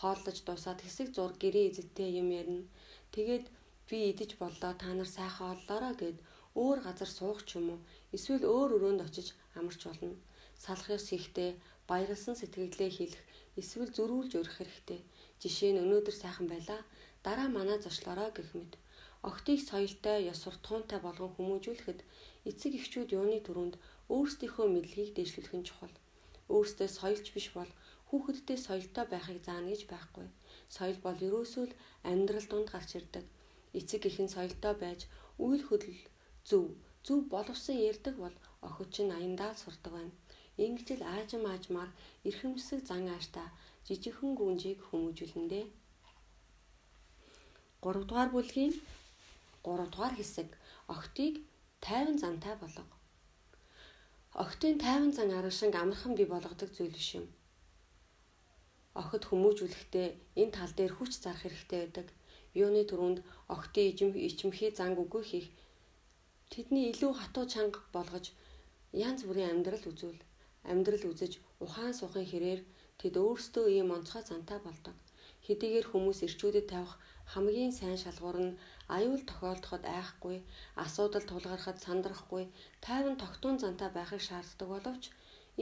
[0.00, 2.64] Хооллож дуусаад хэсэг зур гэрээ эзэдтэй юм ярина.
[3.14, 3.44] Тэгээд
[3.88, 6.18] би идэж боллоо та нар сайхан оллоорой гэд
[6.62, 7.80] өөр газар суух ч юм уу
[8.16, 10.16] эсвэл өөр өрөөнд очиж амарч болно.
[10.64, 11.50] Салах ёс хийхдээ
[11.90, 13.22] баярлсан сэтгэлдээ хэлэх
[13.60, 15.00] эсвэл зөрүүлж өрөх хэрэгтэй.
[15.42, 16.80] Жишээ нь өнөөдөр сайхан байлаа.
[17.24, 18.72] Дараа манаа зочлоорой гэх мэт.
[19.28, 22.00] Охтыг соёлтой, ёс суртахуунтай болгон хүмүүжүүлэхэд
[22.50, 23.74] эцэг эхчүүд юуны төрөнд
[24.14, 25.94] өөрсдийнхөө мэдлэгийг дэвшлүүлэх нь чухал.
[26.54, 27.70] Өөрсдөө соёлч биш бол
[28.08, 30.26] хүүхэдтэй соёлтой байхыг заана гэж байхгүй.
[30.76, 31.78] Соёл бол ерөөсөө л
[32.10, 33.24] амьдрал донд гарч ирдэг.
[33.78, 35.00] Эцэг эхэн соёлтой байж
[35.44, 36.02] үйл хөдлөл
[36.48, 36.64] зөв
[37.06, 38.36] зөв боловсон ярддаг бол
[38.68, 40.14] охид чинь аяндаа сурдаг байна.
[40.60, 41.90] Ингэж л аажим аажмаар
[42.28, 43.48] эрхэмсэг зан ааштай
[43.86, 45.66] жижигхэн гүнжийг хүмүүжүүлнэ дээ.
[47.80, 48.74] 3 дугаар бүлгийн
[49.64, 50.48] 3 дугаар хэсэг
[50.94, 51.34] охтыг
[51.80, 52.84] тайван зантай болго.
[54.42, 57.26] Охтын тайван зан аргашинг амархан бий болгодог зүйл биш юм.
[59.00, 60.08] Охид хүмүүжүүлэхдээ
[60.40, 62.06] энэ тал дээр хүч зарах хэрэгтэй байдаг.
[62.62, 63.18] Юуны түрүүнд
[63.54, 63.88] охтын
[64.28, 65.48] ичимхий занг үгүй хийх
[66.52, 68.26] тэдний илүү хатуу чанга болгож
[68.92, 70.20] янз бүрийн амьдрал үзүүл
[70.70, 71.32] амьдрал үзэж
[71.64, 72.60] ухаан сухын хэрээр
[73.00, 74.96] тэд өөрсдөө ийм онцгой зантай болдог.
[75.46, 76.92] Хэдийгээр хүмүүс ирчүүдэд тавих
[77.32, 78.58] хамгийн сайн шалгуур нь
[78.96, 80.36] аюул тохиолдоход айхгүй,
[80.84, 82.44] асуудал тулгархад сандрахгүй,
[82.86, 85.04] тайван тогтун зантай байхыг шаарддаг боловч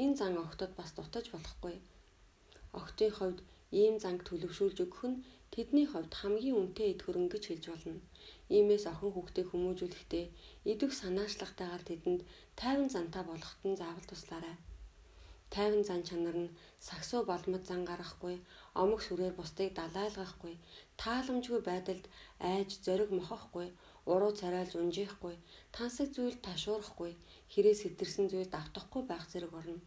[0.03, 1.77] энэ зан огтод бас дутаж болохгүй.
[2.81, 3.39] Огтын хувьд
[3.81, 5.23] ийм занг төлөвшүүлж өгөх нь
[5.55, 7.99] тэдний хувьд хамгийн үнэтэй эд хөрөнгө гэж хэлж болно.
[8.55, 10.27] Иймээс охин хүүхдээ хүмүүжүүлэхдээ
[10.73, 12.21] идэх санаачлалтайгаар тэдэнд
[12.61, 14.57] тайван зантай болоход нь заавал туслаарай.
[15.55, 16.55] Тайван зан чанар нь
[16.89, 18.37] сагсуу боломж зан гаргахгүй,
[18.83, 20.55] омог сүрээр бусдыг далайлгахгүй,
[21.03, 22.05] тааламжгүй байдалд
[22.53, 23.69] айж зориг мохохгүй,
[24.13, 25.35] уруу царайлж унжихгүй,
[25.75, 27.13] тансаг зүйл ташуурахгүй,
[27.53, 29.81] хэрэг сэтэрсэн зүйл давтахгүй байх зэрэг орно.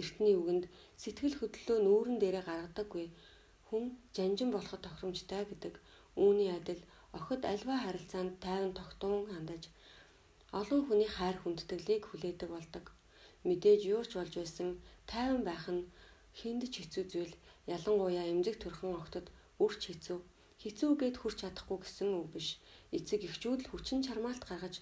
[0.00, 0.64] Эртний үгэнд
[1.02, 3.06] сэтгэл хөдлөлөө нүүрэн дээрээ гаргадаггүй
[3.66, 3.84] хүн
[4.16, 5.74] жанжин болоход тохиромжтой гэдэг
[6.22, 6.80] үүний адил
[7.18, 9.62] охид альва харилцаанд тайван тогтун хандаж
[10.60, 12.84] олон хүний хайр хүндэтгэлийг хүлээдэг болдог.
[13.48, 14.68] Мэдээж юу ч болж байсан
[15.10, 15.90] тайван байх нь
[16.38, 17.34] хиндэж хэцүү зүйл
[17.74, 19.26] ялангуяа эмзэг төрхөн охтод
[19.64, 20.18] үрч хэцүү.
[20.62, 22.48] Хэцүү гэд хүрч чадахгүй гэсэн үг биш.
[22.96, 24.74] Эцэг эхчүүд л хүчин чармаалт гаргаж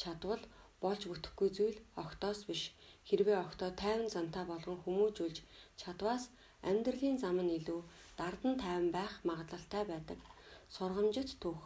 [0.00, 0.42] чадвал
[0.82, 2.62] болж бүтэхгүй зүйл огтоос биш.
[3.08, 5.38] Хэрвээ октоо тайван зантаа болгон хүмүүжүүлж
[5.80, 6.24] чадваас
[6.70, 7.80] амьдралын зам нь илүү
[8.18, 10.18] дардан тайван байх магадлалтай байдаг.
[10.74, 11.62] Сургамжит түүх.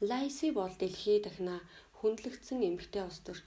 [0.00, 1.56] Лайси бол дэлхий дахна
[1.98, 3.46] хүндлэгдсэн эмгтэй ус төрч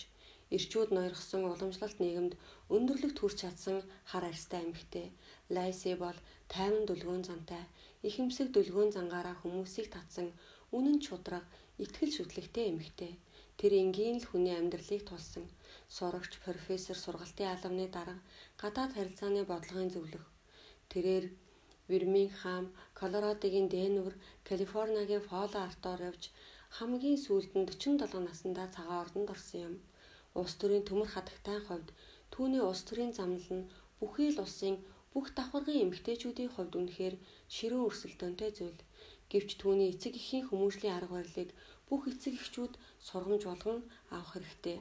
[0.56, 2.34] эрчүүд ноёрхсон уламжлалт нийгэмд
[2.76, 3.78] өндөрлөгт хүрч чадсан
[4.10, 5.08] хар арьстай эмгтэй.
[5.56, 6.18] Лайси бол
[6.54, 7.63] тайван дүлгөөн зантай,
[8.08, 10.28] ихэмсэг дүлгөөн зангаараа хүмүүсийг татсан
[10.78, 11.46] үнэн чудраг,
[11.84, 13.13] итгэл шүтлэгтэй эмгтэй.
[13.60, 15.46] Тэр энгийн л хүний амьдралыг тулсан
[15.96, 18.18] сурагч, профессор, сургалтын албаны дарга,
[18.62, 20.26] гадаад харилцааны бодлогын зөвлөх.
[20.92, 21.26] Тэрээр
[21.88, 22.66] Бирмингхам,
[23.00, 24.16] Колорадогийн Денвер,
[24.48, 26.24] Калифорниагийн Фоло Артоор явж
[26.78, 29.76] хамгийн сүүлд нь 47 наснда цагаан ордонд орсон юм.
[30.39, 31.89] Улс төрийн төмөр хадагтай хувьд
[32.34, 33.69] түүний улс төрийн замнал нь
[34.00, 34.76] бүхий л улсын
[35.13, 37.15] бүх давхаргын эмгтээчүүдийн хувьд үнэхээр
[37.56, 38.82] ширүүн өрсөлдөөнтэй зүйл.
[39.32, 41.50] Гэвч түүний эцэг эхийн хүмүүжлийн арга барилыг
[41.88, 42.74] бүх эцэг эхчүүд
[43.08, 43.80] сургамж болгон
[44.15, 44.78] авах хэрэгтэй.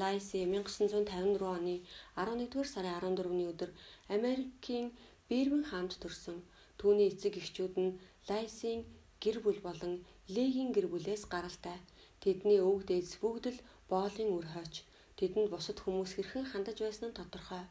[0.00, 1.76] Лайси 1954 оны
[2.16, 3.70] 11-р сарын 14-ний өдөр
[4.16, 4.86] Америкийн
[5.28, 6.38] Бирмингхамд төрсөн.
[6.80, 7.96] Түүний эцэг эхчүүд нь
[8.28, 8.80] Лайсийн
[9.22, 9.92] гэр бүл болон
[10.34, 11.78] Легийн гэр бүлээс гаралтай.
[12.22, 13.58] Тэдний өвөг дээдс бүгд л
[13.94, 14.74] боолын үр хойч.
[15.18, 17.64] Тэдэнд бусад хүмүүс хэрхэн хандаж байсан нь тодорхой.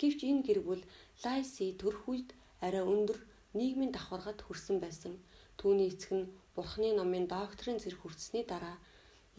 [0.00, 0.82] Гэвч энэ гэр бүл
[1.24, 2.28] Лайси төрөх үед
[2.66, 3.18] арай өндөр
[3.58, 5.14] нийгмийн давхаргад хүрсэн байсан.
[5.58, 8.76] Түүний эцэг нь Бурхны номын докторийн зэрэг хүртсэний дараа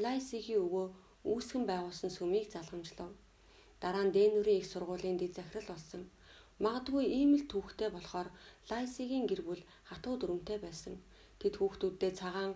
[0.04, 0.86] Лайсигийн өвөө
[1.32, 3.12] үүсгэн байгуулсан сүмийг залгамжлав.
[3.84, 6.04] Дараа нь Дэнүрийн их сургуулийн дэд захирал болсон.
[6.64, 8.28] Магадгүй ийм л түүхтэй болохоор
[8.70, 10.96] Лайсигийн гэр бүл хатуу дүрмтэй байсан.
[11.40, 12.54] Тэд хүүхдүүддээ цагаан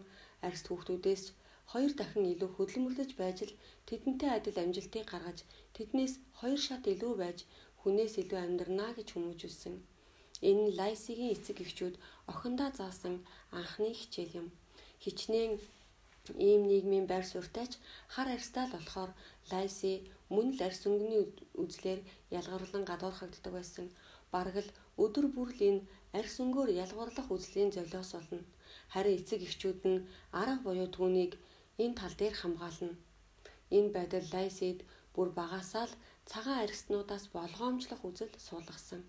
[0.48, 1.24] арьс хүүхдүүдээс
[1.74, 3.58] хоёр дахин илүү хөдөлмөрлөж байж л
[3.90, 5.40] тэдэнтэй адил амжилтыг гаргаж
[5.76, 7.40] тэднээс хоёр шат илүү байж
[7.82, 9.76] хүнээс илүү амьдрнаа гэж хүмүүжүүлсэн.
[10.50, 11.96] Энэ нь Лайсигийн эцэг эхчүүд
[12.32, 13.16] охиндоо заасан
[13.60, 14.48] анхны хичээл юм.
[15.04, 15.54] Хичнээн
[16.48, 17.74] ийм нийгмийн байр суурьтай ч
[18.14, 19.12] хар арьстай л болохоор
[19.52, 19.94] Лайси
[20.34, 21.22] мөн л арьс өнгөний
[21.64, 22.00] үзлээр
[22.38, 23.86] ялгаруулан гадуурхагддаг байсан.
[24.34, 25.86] Бараг л өдөр бүр л энэ
[26.18, 28.44] арьс өнгөөр ялгуурлах үзлийн золиос болно.
[28.94, 30.06] Харин эцэг эхчүүд нь
[30.42, 31.34] арга буюу түүнийг
[31.82, 32.94] энэ тал дээр хамгаална.
[33.78, 34.80] Энэ байдал Лайсид
[35.16, 35.94] бүр багасаа л
[36.30, 39.02] цагаан арьснуудаас болгоомжлох үзэл суулгасан.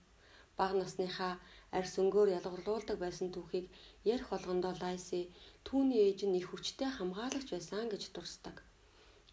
[0.59, 1.35] Бага насныхаа
[1.77, 3.67] арьс өнгөөр ялгарлуулдаг байсан түүхийг
[4.13, 5.23] ярих болгондоо Лайси
[5.67, 8.57] түүний ээж нь их хүчтэй хамгаалагч байсан гэж дурсдаг.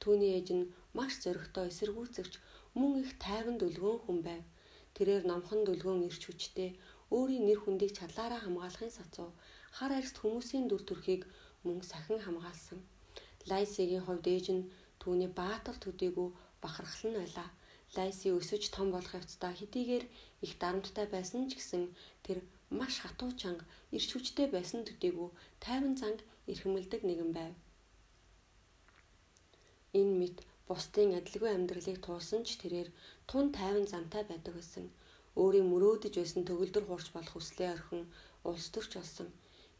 [0.02, 2.34] Түүний ээж нь маш зөрөгтэй эсэргүүцэгч
[2.80, 4.44] мөн их тайван дүлгөөн хүн байв.
[4.96, 6.70] Тэрээр номхон дүлгөөн ирч хүчтэй
[7.16, 9.30] өөрийн нэр хүндийг чадлаараа хамгаалахын сацуу
[9.78, 11.24] хар арьст хүмүүсийн дүр төрхийг
[11.66, 12.80] мөн сахин хамгаалсан.
[13.50, 14.70] Лайсигийн хувьд ээж нь
[15.02, 16.30] түүний баатар төдийгүй
[16.64, 17.50] бахархал нь байлаа.
[17.98, 20.06] Лайси өсөж том болох явцдаа хэдийгээр
[20.46, 21.84] их дарамттай байсан ч гэсэн
[22.26, 22.38] тэр
[22.80, 25.30] маш хатуу чанга ирч хүчтэй байсан төдийгүй
[25.64, 26.20] тайван занг
[26.52, 27.54] эрхэмэлдэг нэгэн байв.
[30.00, 32.90] Энэ мэд бусдын адилгүй амьдралыг туулсан ч тэрээр
[33.30, 34.86] тун тайван зантай байдаг байсан.
[35.42, 38.04] Өөрийн мөрөөдөж байсан төгөлдөр хуурч болох хүслээ орхин
[38.50, 39.28] улс төрч болсон.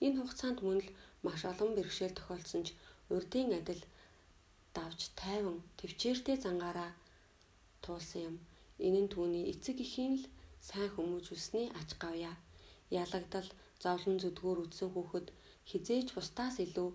[0.06, 0.90] Энэ хугацаанд мөн л
[1.26, 2.70] маш олон бэрхшээл тохиолдсон ч
[3.16, 3.82] урдын адил
[4.76, 6.92] давж тайван төвчээртэй зангаараа
[7.84, 8.36] туулсан юм.
[8.88, 10.26] Энэ нь түүний эцэг эхийн л
[10.68, 12.34] сайн хүмүүжүүлсний ач гавья.
[13.02, 13.48] Ялагдал
[13.84, 15.28] зовлон зүдгүүр үдсэн хүүхэд
[15.70, 16.90] хизээж бусдаас илүү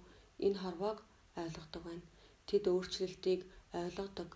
[0.47, 0.99] энэ хорвоог
[1.43, 2.07] ойлгодог байна.
[2.49, 3.41] Тэд өөрчлөлтийг
[3.81, 4.31] ойлгодог.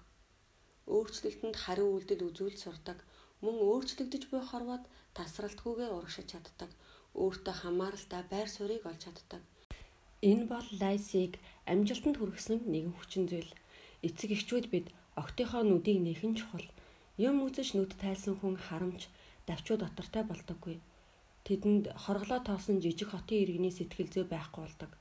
[0.95, 2.99] Өөрчлөлтөнд хариу үйлдэл үзүүл сурдаг.
[3.45, 4.85] Мөн өөрчлөгдөж буй хорвоод
[5.17, 6.71] тасралтгүйгээр урагшиж чаддаг.
[7.23, 9.43] Өөртөө хамааралтай байр суурийг олж чаддаг.
[10.21, 13.53] Энэ бол лайсиг амжилтанд хүргэсэн нэгэн хүчин зүйл.
[14.05, 16.69] Эцэг эхчүүд бид октийнхоо нүдийг нэхэн чухал.
[17.17, 19.09] Юм үзэж нүд тайлсан хүн харамч
[19.49, 20.77] давчуу дотортой болдоггүй.
[21.49, 24.93] Тэдэнд хорглоо тоосон жижиг хотын иргэний сэтгэл зүй байхгүй болдог.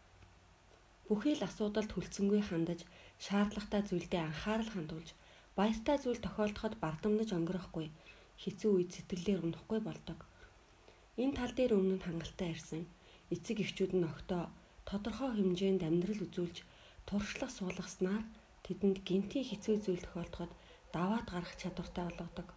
[1.12, 2.88] Бүхий л асуудалд хүлцэнгүй хандаж,
[3.20, 5.10] шаардлагатай зүйлдээ анхаарал хандуулж,
[5.58, 7.92] баяртай зүйл тохиолдоход бардамнаж өнгөрөхгүй,
[8.40, 10.20] хэцүү үед сэтгэлээр унахгүй болдог.
[11.20, 12.88] Энэ тал дээр өмнө нь хангалттай ирсэн.
[13.34, 14.48] Эцэг эхчүүд нь октоо
[14.90, 16.58] тодорхой хэмжээнд амьдрал үзүүлж
[17.06, 18.26] туршлах суулгаснаар
[18.66, 20.52] тэдэнд гинтийн хэцүү зүйл тохиолдоход
[20.96, 22.48] даваад гарах чадвартай болгодог.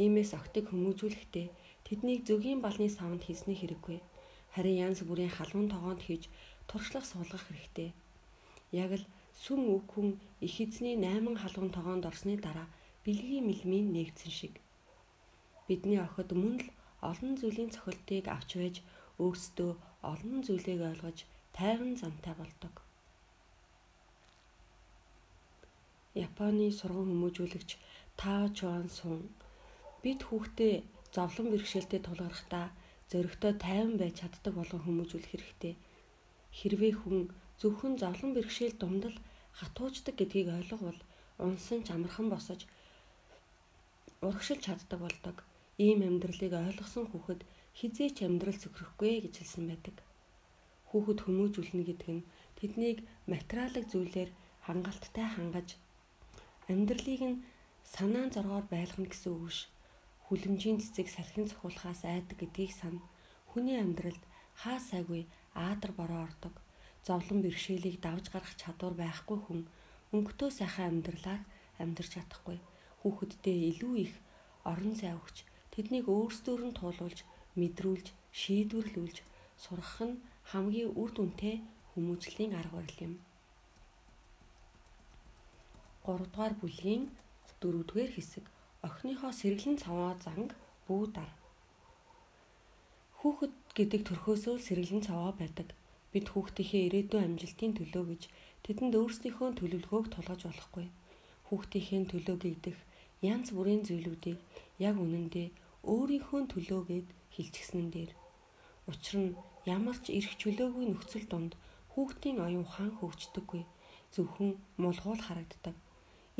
[0.00, 1.46] Иймээс октыг хүмүүжүүлэхдээ
[1.84, 4.00] тэднийг зөгийн балны савнд хийсний хэрэггүй.
[4.56, 6.32] Харин янз бүрийн халуун тогоонд хийж
[6.68, 7.92] туршлах суулгах хэрэгтэй.
[8.72, 9.04] Яг л
[9.36, 10.08] сүм үг хүн
[10.40, 12.68] их эзний 8 халуун тогоонд орсны дараа
[13.04, 14.54] бэлгийн мэлмийн нэгдсэн шиг.
[15.68, 16.68] Бидний охид мөн л
[17.04, 18.76] олон зүйлийн цохилтыг авч байж
[19.20, 19.72] өөрсдөө
[20.12, 21.18] олон зүйлийг ойлгож
[21.56, 22.74] тайван замтай болдог.
[26.26, 27.70] Японы сургууль хүмүүжүүлэгч
[28.20, 29.28] Тао Чуан Сун
[30.02, 30.74] бид хүүхдээ
[31.14, 32.66] зовлон бэрхшээлтэй тулгарахдаа
[33.10, 35.74] зөрөгтэй тайван байж чаддаг болгон хүмүүжүүлэх хэрэгтэй.
[36.58, 37.18] Хэрвээ хүн
[37.60, 39.16] зөвхөн зовлон бэрхшээл дундал
[39.58, 41.00] хатууждаг гэдгийг ойлговол
[41.44, 42.60] унсан ч амархан босож
[44.24, 45.36] урагшилж чаддаг болдог.
[45.86, 47.40] Ийм амьдралыг ойлгосон хүүхэд
[47.76, 49.96] хизээч амьдрал зөвхөхгүй гэж хэлсэн байдаг.
[50.88, 52.26] Хүүхэд хүмүүжүүлнэ гэдэг нь
[52.58, 54.30] тэднийг материалын зүйлээр
[54.66, 55.68] хангалттай хангаж
[56.72, 57.42] амьдралыг нь
[57.84, 59.68] санаан зоргоор байлгана гэсэн үг ш.
[60.26, 63.04] Хүлэмжийн цэцэг салхин цохиулахаас айдаг гэдгийг сана.
[63.50, 64.22] Хүний амьдралд
[64.60, 65.22] хаа сайгүй
[65.54, 66.54] аадар бороо ордог.
[67.06, 69.60] Зовлон бэрхшээлийг давж гарах чадвар байхгүй хүн
[70.16, 71.42] өнгөтөө сайхан амьдралаар
[71.82, 72.58] амьдрч чадахгүй.
[73.00, 74.14] Хүүхэддээ илүү их
[74.64, 77.18] орон зай өгч тэднийг өөрсдөөр нь туулуулж,
[77.60, 78.06] мэдрүүлж,
[78.40, 79.16] шийдвэрлүүлж
[79.62, 81.56] сургах нь хамгийн үр дүнтэй
[81.92, 83.14] хүмүүжлийн арга барил юм.
[86.04, 87.02] 3 дугаар бүлгийн
[87.60, 88.44] 4 дугаар хэсэг
[88.86, 90.50] охиныхоо сэргэлэн цаваа занг
[90.86, 91.30] бүү дар.
[93.18, 95.68] Хүүхэд гэдэг төрхөөсөө сэргэлэн цаваа байдаг.
[96.12, 98.22] Бид хүүхдийнхээ ирээдүйн амжилтын төлөө гэж
[98.64, 100.86] тэдэнд өөрсдийнхөө төлөвлөгөөг тулгаж болохгүй.
[101.48, 102.78] Хүүхдийнхээ төлөө гэгдэх
[103.32, 104.38] янз бүрийн зүйлүүдийг
[104.88, 105.48] яг үнэндээ
[105.92, 108.12] өөрийнхөө төлөөгээд хилчгснэн дээр.
[108.88, 109.36] Учир нь
[109.68, 111.52] ямар ч эрх чөлөөгүй нөхцөл донд
[111.92, 113.62] хүүхдийн оюун ухаан хөгждөггүй.
[114.14, 115.76] Зөвхөн мулгуул харагддаг.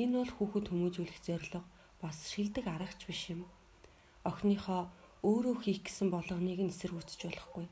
[0.00, 1.60] Энэ бол хүүхэд хүмүүжүүлэх зорилго
[2.00, 3.44] бас шилдэг аргач биш юм.
[4.24, 4.88] Охиныхоо
[5.24, 7.66] өөрөө хийх гэсэн болгоныг нь эсэргүүцэж болохгүй.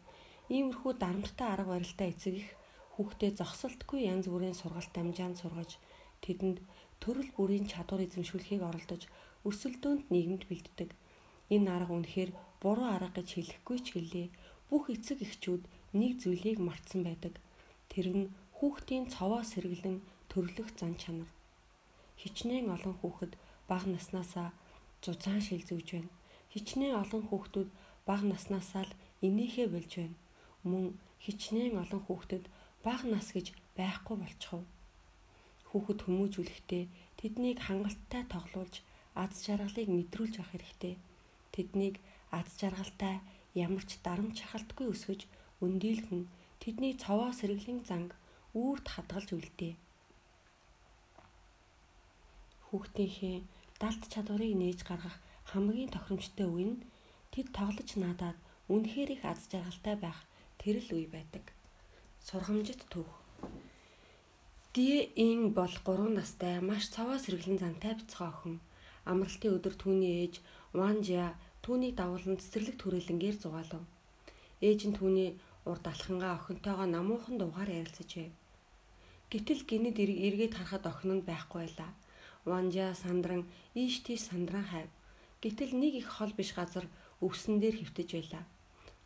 [0.52, 2.48] Иймэрхүү дарамттай арга барилтай эцэг их
[2.96, 5.80] хүүхдээ зогсолтгүй янз бүрийн сургалт дамжаанд сургаж
[6.24, 6.58] тэдэнд
[7.02, 9.02] төрөл бүрийн чадвар эзэмшүүлэхийг оролдож
[9.48, 10.90] өсөлдөөнд нийгэмд бэлддэг.
[11.54, 12.30] Энэ арга үнэхээр
[12.64, 14.27] буруу арга гэж хэлэхгүй ч гэлээ
[14.70, 15.62] бүх эцэг эхчүүд
[16.00, 17.35] нэг зүйлийг мартсан байдаг.
[17.92, 18.24] Тэр нь
[18.57, 20.00] хүүхдийн цовоо сэргэлэн
[20.31, 21.31] төрлөх зан чанар.
[22.20, 23.33] Хичнээн олон хүүхэд
[23.68, 24.48] бага наснаасаа
[25.05, 26.12] зузаан шилзүүж байна.
[26.53, 27.68] Хичнээн олон хүүхдүүд
[28.09, 28.92] бага наснаасаа л
[29.27, 30.16] инээхэ болж байна.
[30.70, 30.87] Мөн
[31.24, 32.44] хичнээн олон хүүхдэд
[32.87, 33.46] бага нас гэж
[33.77, 34.64] байхгүй болчихов.
[35.68, 36.85] Хүүхэд хүмүүжүүлэхдээ
[37.20, 38.74] тэднийг хангалттай тоглуулж
[39.22, 40.94] аз жаргалыг мэдрүүлж авах хэрэгтэй.
[41.55, 41.94] Тэднийг
[42.38, 43.16] аз жаргалтай
[43.55, 45.20] ямар ч дарамт шахалтгүй өсгөж
[45.64, 46.23] өндийлгэн
[46.62, 48.11] тэдний цовоо сэргэлийн занг
[48.59, 49.75] үүрт хадгалж үлдээ.
[52.66, 53.37] Хүүхдийнхээ
[53.83, 55.16] далд чадварыг нээж гаргах
[55.51, 56.83] хамгийн тохиромжтой үе нь
[57.33, 58.38] тэд тоглож наадаад
[58.73, 60.18] үнэхээр их аз жаргалтай байх
[60.59, 61.44] тэр л үе байдаг.
[62.27, 63.11] Сургамжит түүх.
[64.75, 68.57] Ди-ин бол 3 настай маш цаваа сэргэлэн зантай бяцхан охин.
[69.05, 70.35] Амралтын өдөр түүний ээж
[70.73, 73.83] Ванжа түүнийг дагуулan цэцэрлэг түрээлэнгээр зугаалав.
[74.61, 75.31] Ээж нь түүний
[75.64, 78.33] урд алхангаа охинтойгоо намуухан дуугаар ярилцаж байв.
[79.33, 81.90] Гэтэл гинэд эргээд харахад охин нь байхгүй байлаа.
[82.44, 84.90] Ванжа сандран ийш тийш сандран хайв.
[85.42, 86.85] Гэтэл нэг их хол биш газар
[87.24, 88.44] өвсөн дээр хөвтөж байлаа.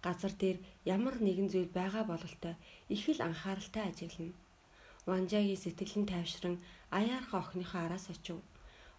[0.03, 2.55] Газар дээр ямар нэгэн зүйл байгаа бололтой
[2.95, 4.35] их л анхааралтай ажиглана.
[5.07, 6.57] Ванжагийн сэтгэл нь тайвшран
[6.99, 8.39] аяархан охиныхоо араас очив.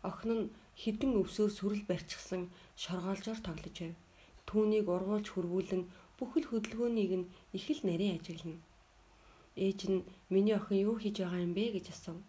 [0.07, 2.47] Охин нь хідэн өвсөөр сүрэл барьчихсан
[2.79, 3.95] шоргоолжоор тоглож байв.
[4.47, 5.83] Түүнийг ургуулж хөрвүүлэн
[6.17, 8.63] бүхэл хөдөлгөөнийг нь их л нарийн ажиглана.
[9.65, 12.23] Ээж нь миний охин юу хийж байгаа юм бэ гэж асуув.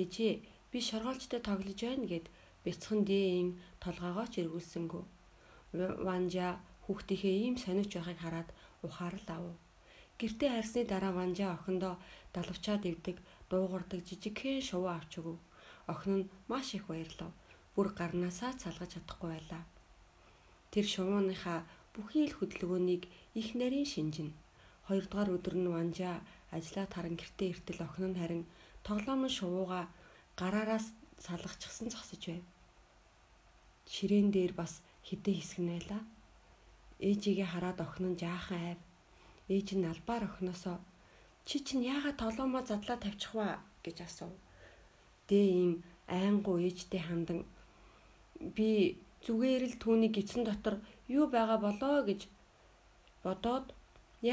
[0.00, 0.32] Ээжээ
[0.72, 2.26] би шоргоолжтой тоглож байна гэд
[2.64, 3.48] бяцхан дээн
[3.84, 5.04] толгоогоо ч эргүүлсэнгүү.
[6.06, 6.48] Ванжа
[6.84, 8.48] хүүхдийнхээ ийм сониуч байхыг хараад
[8.86, 9.56] ухаарал авав.
[10.18, 11.94] Гэртээ харсны дараа Ванжа охиндоо
[12.34, 13.16] далавчаад ивдэг,
[13.48, 15.38] дуугардаг жижигхэн шувуу авч өгөв.
[15.92, 17.32] Охин нь маш их баярлав
[17.74, 19.62] бүр гарнаасаа цалгаж чадахгүй байлаа.
[20.72, 23.02] Тэр шувууныхаа бүхий л хөдөлгөөнийг
[23.40, 24.36] их нарийн шинжинэ.
[24.86, 26.22] Хоёрдугаар өдөр нь Ванжа
[26.56, 28.42] ажлаа таран гэртээ иртэл охин нь харин
[28.86, 29.80] тоглоомын шувууга
[30.40, 30.86] гараараас
[31.24, 32.44] салгачихсан зогсож байв.
[33.92, 34.72] Ширээн дээр бас
[35.06, 36.02] хідэн хэсэг нь байлаа.
[37.08, 38.80] Ээжигээ хараад охин нь жаахан айв.
[39.54, 40.78] Ээж нь албаар охиноосоо
[41.46, 44.34] чи чинь яагаад тоглоомоо задлаа тавьчих вэ гэж асуув.
[45.30, 45.72] Дээ ийм
[46.10, 47.46] айнгуу ээжтэй хандан
[48.56, 50.74] би зүгээр л түүний гидсэн дотор
[51.06, 52.26] юу байгаа болоо гэж
[53.24, 53.66] бодоод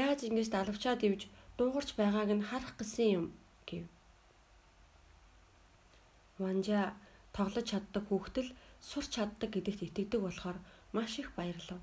[0.02, 1.22] яаж ингэж далавчаад ивж
[1.56, 3.26] дуугарч байгааг нь харах гэсэн юм
[3.68, 3.84] гэв.
[6.42, 6.80] Ванжа
[7.36, 10.58] тоглож чаддаг хүүхдэл сурч чаддаг гэдэгт итгэдэг болохоор
[10.96, 11.80] маш их баярлав.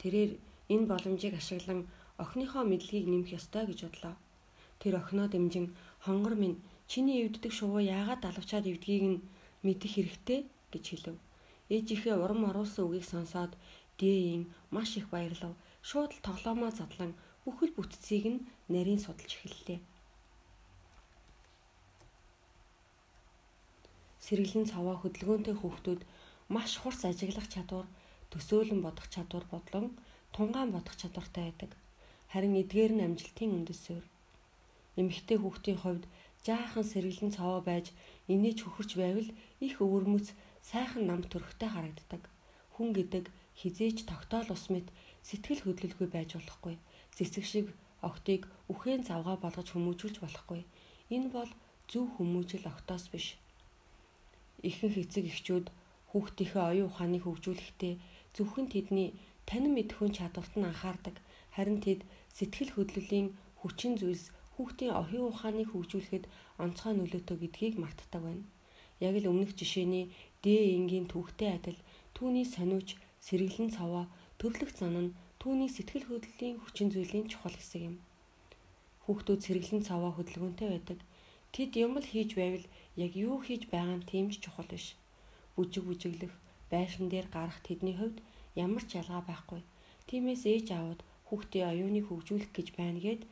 [0.00, 0.32] Тэрээр
[0.72, 1.80] энэ боломжийг ашиглан
[2.22, 4.14] охиныхоо мэдлэгийг нэмэх ёстой гэж бодлоо.
[4.80, 5.66] Тэр охиноо дэмжин
[6.04, 6.58] хонгор минь
[6.92, 9.24] чиний эвддэг шувуу яагаад далавчаад эвдгийг нь
[9.64, 10.40] мэдэх хэрэгтэй
[10.72, 11.16] гэж хэлв.
[11.72, 13.56] Ээжийнхээ урам оруулсан үгийг сонсоод
[13.96, 15.56] Дэйн маш их баярлав.
[15.88, 17.16] Шууд л тоглоомоо задлан
[17.48, 19.80] бүхэл бүтцийг нь нарийн судалж эхэллээ.
[24.24, 26.00] Сэргэлэн цаваа хөдөлгөөнтэй хүүхдүүд
[26.52, 27.88] маш хурц ажиглах чадвар,
[28.30, 29.86] төсөөлөн бодох чадвар бодлон
[30.36, 31.72] тунгаан бодох чадвартай байдаг.
[32.32, 34.08] Харин эдгээр нь амжилтын үндэс суурь.
[35.00, 36.04] Эмэгтэй хүүхдийн хувьд
[36.46, 37.86] жаахан сэргэлэн цаваа байж
[38.32, 39.30] инээж хөхөрч байвал
[39.66, 40.26] их өвөрмөц
[40.70, 42.22] сайхан нам төрхтэй харагддаг.
[42.74, 43.24] Хүн гэдэг
[43.60, 44.88] хизээч тогтоол ус мэт
[45.22, 46.74] сэтгэл хөдлөлгүй байж болохгүй.
[47.16, 47.66] Цэцэг шиг
[48.02, 50.66] огтыг үхэн завгаа болгож хүмүүжүүлж болохгүй.
[51.14, 51.50] Энэ бол
[51.90, 53.26] зөв хүмүүжил огтоос биш.
[54.68, 55.66] Ихэнх эцэг эхчүүд
[56.10, 57.94] хүүхдийнхээ оюун ухааныг хөгжүүлэхдээ
[58.34, 59.08] зөвхөн тэдний
[59.48, 61.16] танин мэдхүйн чадварт нь анхаардаг.
[61.54, 62.00] Харин тэд
[62.36, 63.28] сэтгэл хөдлөлийн
[63.60, 66.24] хүчин зүйлс хүүхдийн оюун ухааныг хөгжүүлэхэд
[66.62, 68.44] онцгой нөлөөтэй гэдгийг мартдаг байна.
[69.00, 70.12] Яг л өмнөх жишээний
[70.42, 71.78] Д энгийн түүхтэй адил
[72.16, 72.88] түүний сониуч
[73.26, 74.06] сэргэлэн цаваа
[74.40, 77.96] төрлөх зан нь түүний сэтгэл хөдлөлийн хүчин зүйлийн чухал хэсэг юм.
[79.04, 80.98] Хүүхдүүд сэргэлэн цаваа хөдөлгөөнтэй байдаг.
[81.54, 82.66] Тэд юм л хийж байвал
[83.04, 84.86] яг юу хийж байгаа нь тийм ч чухал биш.
[85.54, 86.34] Бүжиг бүжиглэх,
[86.72, 88.18] байшин дээр гарах тэдний хувьд
[88.54, 89.60] ямар ч ялгаа байхгүй.
[90.08, 93.22] Тиймээс ээж аавд хүүхдийн оюуныг хөгжүүлэх гэж байна гэд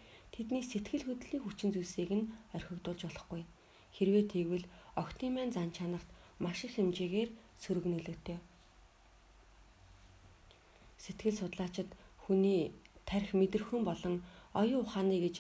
[0.40, 3.44] тэдний сэтгэл хөдлөлийн хүчин зүйлсийг нь орхигдуулж болохгүй.
[3.92, 4.64] Хэрвээ тэгвэл
[4.96, 6.08] октын маань зан чанарт
[6.40, 8.40] маш их хэмжээгээр сөрөг нөлөөтэй
[11.04, 11.88] сэтгэл судлаачид
[12.22, 12.72] хүний
[13.08, 14.14] тарих мэдрэхүн болон
[14.60, 15.36] оюун ухааны гэж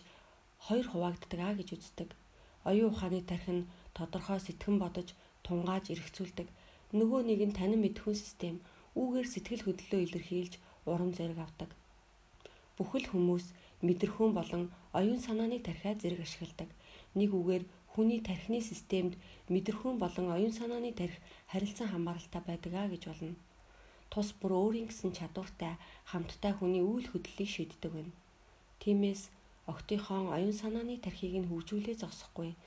[0.66, 2.08] хоёр хуваагддаг аа гэж үздэг.
[2.64, 5.08] Оюун ухааны тарих нь тодорхой сэтгэн бодож
[5.44, 6.48] тунгааж эргцүүлдэг.
[6.96, 8.56] Нөгөө нэг нь танин мэдхүн систем
[8.96, 10.54] үүгээр сэтгэл хөдлөлөө илэрхийлж
[10.90, 11.70] урам зориг авдаг.
[12.76, 13.46] Бүхэл хүмүүс
[13.86, 14.62] мэдрэхүн болон
[14.92, 16.68] оюун санааны тархиа зэрэг ашигладаг.
[17.18, 19.14] Нэг үгээр хүний тархины системд
[19.52, 21.20] мэдрэхүн болон оюун санааны тархи
[21.52, 23.34] харилцан хамааралтай байдаг а гэж болно
[24.10, 25.78] тус бүр өөрийн гэсэн чадвартай
[26.10, 28.14] хамттай хүний үйл хөдлөлийг шийддэг байна.
[28.82, 29.30] Тиймээс
[29.70, 32.58] октийнхоо оюун санааны тархийг нь хөгжүүлээ зогсохгүй.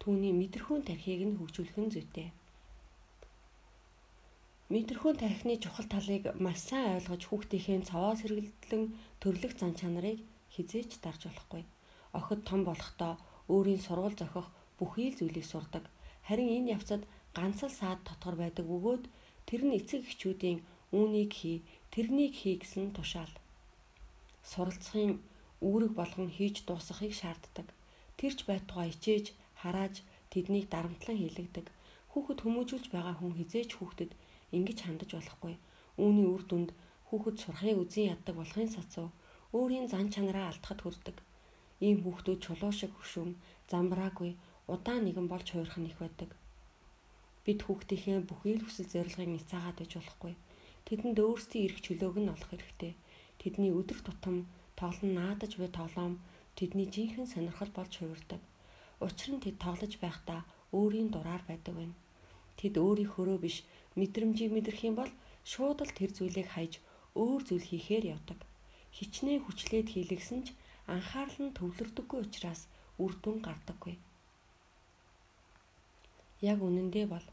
[0.00, 2.28] Түүний мэдрэхүүн тархийг нь хөгжүүлэх нь зүйтэй.
[4.68, 8.84] Мэдрэхүүн тархины чухал талыг маш сайн ойлгож хүүхдийнхээ цаваа сэргэлтлэн
[9.24, 10.20] төрлөх зан чанарыг
[10.54, 11.62] хизээч дарж болохгүй.
[12.18, 13.12] Охид том болохдоо
[13.52, 14.46] өөрийн сургууль зохих
[14.78, 15.84] бүхий л зүйлийг сурдаг.
[16.26, 17.02] Харин энэ явцад
[17.36, 19.04] ганц л саад дотгор байдаг бөгөөд
[19.48, 20.58] тэр нь эцэг эхчүүдийн
[20.94, 21.58] үүнийг хий,
[21.92, 23.34] тэрнийг хий гэсэн тушаал.
[24.50, 25.18] Суралцахын
[25.60, 27.66] үүрэг болгон хийж дуусгахыг шаарддаг.
[28.18, 29.26] Тэрч байтугай ичээж,
[29.60, 31.66] харааж тэднийг дарамтлан хийлэгдэг.
[32.14, 34.12] Хүүхэд хүмүүжүүлж байгаа хүн хизээч хүүхдэд
[34.56, 35.54] ингэж хандаж болохгүй.
[35.98, 36.70] Үүний үр дүнд
[37.10, 39.08] хүүхэд сурахыг үзэн яддаг болохын сацуу
[39.58, 41.16] өөрийн зан чанараа алдахад хүрдэг.
[41.86, 43.32] Ийм хүүхдүүд чулуу шиг хөшүүн,
[43.70, 44.32] замбраагүй,
[44.72, 46.30] удаан нэгэн болж хуурах нь их байдаг.
[47.44, 50.34] Бид хүүхдийнхээ бүхий л хүсэл зорилгыг няцаагаад байж болохгүй
[50.84, 52.92] тэдэнд өөрсдийн эрх чөлөөг нь олох хэрэгтэй.
[53.40, 54.36] Тэдний өдөр тутам
[54.76, 56.14] тоглон наадаж буй тоглоом
[56.58, 58.40] тэдний жинхэнэ сонирхол болж хувирдаг.
[59.00, 60.40] Учир нь тэд тоглож байхдаа
[60.76, 61.96] өөрийн дураар байдаг байна.
[62.60, 63.64] Тэд өөрийнхөө биш
[63.96, 65.12] мэдрэмжийг мэдрэх юм бол
[65.48, 66.72] шууд л тэр зүйлийг хайж
[67.16, 68.38] өөр зүйл хийхээр явдаг.
[68.96, 70.46] Хичнээн хүчлээд хийлгсэн ч
[70.86, 72.60] анхаарал нь төвлөрдөггүй учраас
[73.02, 73.94] үр дүн гардаггүй.
[76.50, 77.26] Яг үнэндээ бол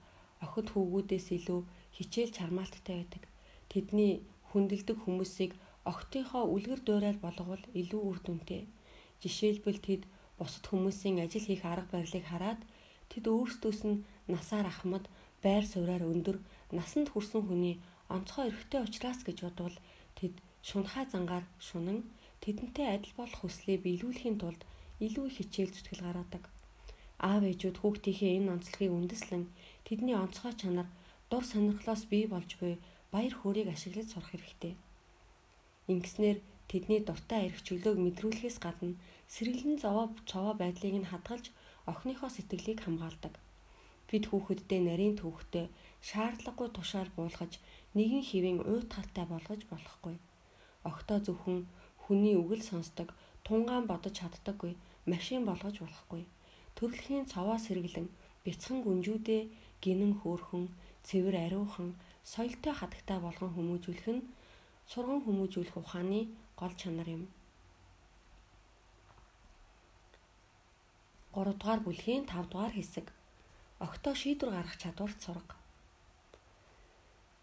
[0.46, 1.62] охид хүүгүүдээс илүү
[1.98, 3.24] хичээл чармаалттай байдаг.
[3.72, 5.52] Тэдний хүндэлдэг хүмүүсийг
[5.92, 8.66] огтынхоо үлгэр дуурайд болговол илүү үр дүнтэй.
[9.22, 10.04] Жишээлбэл тэд
[10.38, 12.62] бусад хүмүүсийн ажил хийх арга барилыг хараад
[13.12, 15.06] тэд өөрсдөөс нь насаар ахмад,
[15.44, 16.38] байр сууриаар өндөр,
[16.78, 17.76] насанд хүрсэн хүний
[18.10, 19.78] онцгой эрхтэй учраас гэж бодвол
[20.68, 22.00] шунхаа зангаар шунан
[22.44, 24.62] тэдэнтэй адил болох хүслээ биелүүлэхийн тулд
[25.06, 26.44] илүү их хичээл зүтгэл гаргадаг.
[27.30, 29.44] Аав ээжүүд хүүхдийнхээ энэ онцлогийг үндэслэн
[29.86, 30.88] тэдний онцгой чанар
[31.30, 32.74] дур сонирхлоос бий болж буй
[33.14, 34.74] баяр хөөргийг ашиглаж сурах хэрэгтэй.
[35.92, 36.38] Ингэснээр
[36.70, 38.98] тэдний дуртай эрх чөлөөг мэдрүүлэхээс гадна
[39.34, 41.46] сэргэлэн зовоо цовоо байдлыг нь хадгалж
[41.92, 43.34] охиныхоо сэтгэлийг хамгаалдаг.
[44.10, 45.66] Бид хүүхэддээ нарийн төвхтөө
[46.08, 47.54] шаардлагагүй тушаал буулгаж
[47.98, 50.16] нэгэн хэвийн уйтгартай болгож болохгүй.
[50.90, 51.60] Октоо зөвхөн
[52.04, 53.10] хүний үгэл сонсдог,
[53.46, 54.74] тунгаан бодож чаддаггүй,
[55.12, 56.24] машин болгож болохгүй.
[56.76, 58.08] Төрөлхийн цаваа сэргэлэн,
[58.46, 59.42] бяцхан гүнжүүдээ
[59.84, 60.66] гинэн хөөрхөн,
[61.08, 61.90] цэвэр ариухан,
[62.26, 64.26] соёлтой хатагтай болгон хүмүүжүүлэх нь
[64.92, 66.22] сурган хүмүүжүүлэх ухааны
[66.60, 67.24] гол чанар юм.
[71.34, 73.08] 3 дугаар бүлгийн 5 дугаар хэсэг.
[73.80, 75.61] Огтоо шийдвэр гаргах чадварт сурга.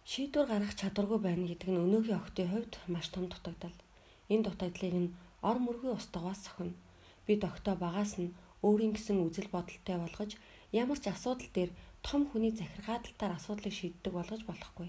[0.08, 3.76] Шийдвэр гаргах чадваргүй байна гэдэг нь өнөөгийн охтын хувьд маш том дутагдал.
[4.32, 5.12] Энэ дутагдлыг нь
[5.48, 6.72] ор мөргийн устгаас сохино.
[7.28, 8.32] Бид огтоо багаас нь
[8.64, 10.30] өөрийн гэсэн үзэл бодолтой болгож
[10.72, 14.88] ямар ч асуудал дээр том хүний захиргааталтаар асуудлыг шийддэг болгож болохгүй.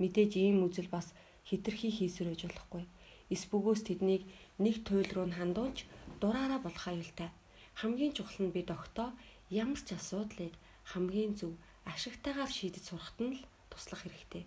[0.00, 1.16] Мэдээж ийм үзэл бас
[1.48, 2.84] хитрхи хийсвэрэж болохгүй.
[3.32, 4.28] Эс бөгөөс тэднийг
[4.60, 5.88] нэг туйл руу нь хандуулж
[6.20, 7.32] дураараа болох аюултай.
[7.80, 9.08] Хамгийн чухал нь бид огтоо
[9.48, 10.52] ямар ч асуудлыг
[10.92, 11.56] хамгийн зөв
[11.88, 13.42] ашигтайгаар шийдэж сурахт нь л
[13.72, 14.44] туслах хэрэгтэй.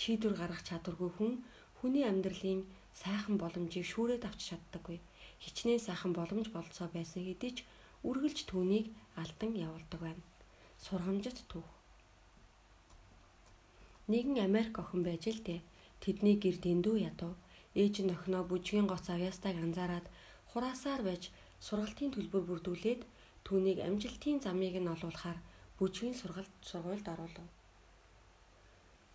[0.00, 1.32] Шийдвэр гаргах чадваргүй хүн
[1.78, 4.98] хүний амьдралын сайхан боломжийг шүүрээд авч чаддаггүй.
[5.42, 7.58] Хичнээн сайхан боломж болцоо байсан хэдий ч
[8.08, 10.22] үргэлж түүнийг алдан явуулдаг байна.
[10.84, 11.68] Сургамжит түүх.
[14.10, 15.60] Нэгэн Америк охин байж л дээ.
[16.02, 17.32] Тэдний гэр дэндүү ядуу.
[17.72, 20.06] Ээж нь охиноо бүжгийн гоц авьяастайг анзаараад
[20.52, 21.32] хураасаар байж
[21.66, 23.02] сургалтын төлбөр бүрдүүлээд
[23.46, 25.38] түүнийг амжилтын замыг нь олуулахаар
[25.78, 27.48] бүжгийн сургалт сургуульд оруулав.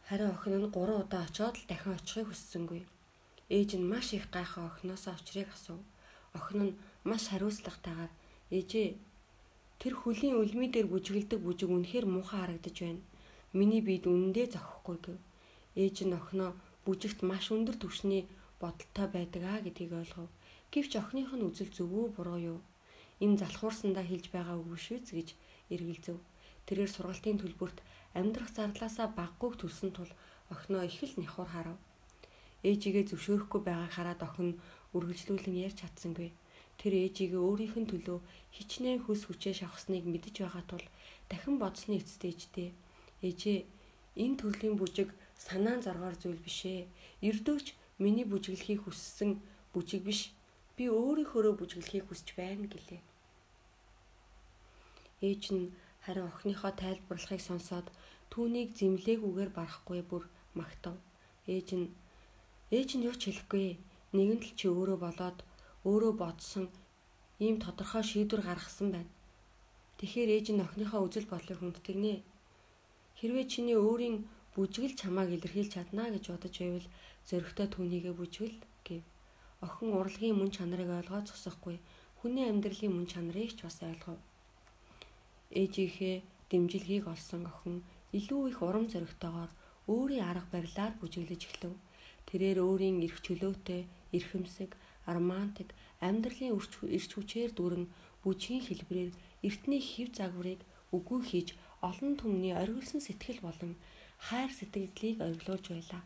[0.09, 2.81] Харин охин нь 3 удаа очиод л дахин очихыг хүссэнгүй.
[3.55, 5.85] Ээж нь маш их гайхаа охиноосоо очрыг асуув.
[6.33, 6.77] Охин нь
[7.09, 8.09] маш хариуцлагатайгаар
[8.57, 8.97] "Ээжээ,
[9.77, 13.05] тэр хөлийн үлми дээр бүжгэлдэг бүжиг үнэхээр муухай харагдаж байна.
[13.53, 15.17] Миний биед үнэндээ зохихгүй" гэв.
[15.77, 16.51] Ээж нь охиноо
[16.85, 18.25] бүжигт маш өндөр түвшний
[18.61, 20.29] бодолтой байдаг аа гэдгийг ойлгов.
[20.73, 22.59] Гэвч охиных нь үзэл зөв үү буруу юу?
[23.21, 25.29] Энэ залхуурсандаа хэлж байгаа үг биш үү гэж
[25.69, 26.17] эргэлзэв.
[26.65, 27.77] Тэрээр сургалтын төлбөрт
[28.17, 30.11] амьдрах зарлаасаа баггүйг төлсөн тул
[30.53, 31.77] охиноо их л нэхур харав.
[32.63, 34.59] Ээжигээ зөвшөөрөхгүй байгааг хараад охин
[34.95, 36.29] үргэлжлүүлэн ярьж чадсангүй.
[36.79, 38.19] Тэр ээжигээ өөрийнх нь төлөө
[38.55, 40.85] хичнээн хүс хүчээ шавхсныг мэдэж байгаа тул
[41.29, 42.69] дахин бодсны эцэст ээжтэй
[43.27, 43.59] ээжээ
[44.23, 46.87] энэ төрлийн бүжиг санаан зоргоор зүйл биш ээ.
[47.27, 47.67] Эрдөөч
[48.03, 49.39] миний бүжиглэхийг хүссэн
[49.75, 50.31] бүжиг биш
[50.79, 53.01] Би өөрийнхөөрөө бүжиглэхийг хүсэж байна гэлээ.
[55.27, 57.87] Ээж нь харин охиныхоо тайлбарлахыг сонсоод
[58.31, 60.23] түүнийг зэмлээгүйгээр барахгүй бүр
[60.59, 60.95] магтав.
[61.53, 61.87] Ээж нь
[62.77, 63.67] ээж нь юу ч хэлэхгүй.
[64.15, 65.37] Нэгэн л чи өөрөө болоод
[65.89, 66.65] өөрөө бодсон
[67.45, 69.11] ийм тодорхой шийдвэр гаргасан байна.
[69.97, 72.23] Тэгэхээр ээж нь охиныхоо үзэл бодлыг хүндэтгнэ.
[73.19, 74.17] Хэрвээ чиний өөрийн
[74.53, 76.87] бүжгэл чамааг илэрхийлж чадна гэж бодож байвал
[77.27, 79.03] зөрөгтэй түүнийгээ бүжгэл гэв.
[79.65, 81.77] Охин урлагийн мөн чанарыг ойлгоод зогсохгүй.
[82.19, 84.19] Хүний амьдралын мөн чанарыг ч бас ойлгов.
[85.49, 87.81] Ээжийнхээ дэмжлэгийг олсон охин
[88.17, 89.51] илүү их урам зоригтойгоор
[89.89, 91.73] өөрийн арга барилаар бүжиглэж эхлэв.
[92.29, 93.81] Тэрээр өөрийн эрх чөлөөтэй,
[94.13, 94.71] эрхэмсэг,
[95.09, 95.69] романтик,
[96.05, 96.53] амьдралын
[96.95, 97.85] эрч хүчээр дүүрэн
[98.23, 99.11] бүжгийн хэлбэрээр
[99.47, 100.61] эртний хэв загварыг
[100.93, 101.49] үгүй хийж
[101.89, 103.73] олон түмний оргилсон сэтгэл болон
[104.27, 106.01] хайр сэтгэлдлийг ориглуулж байлаа.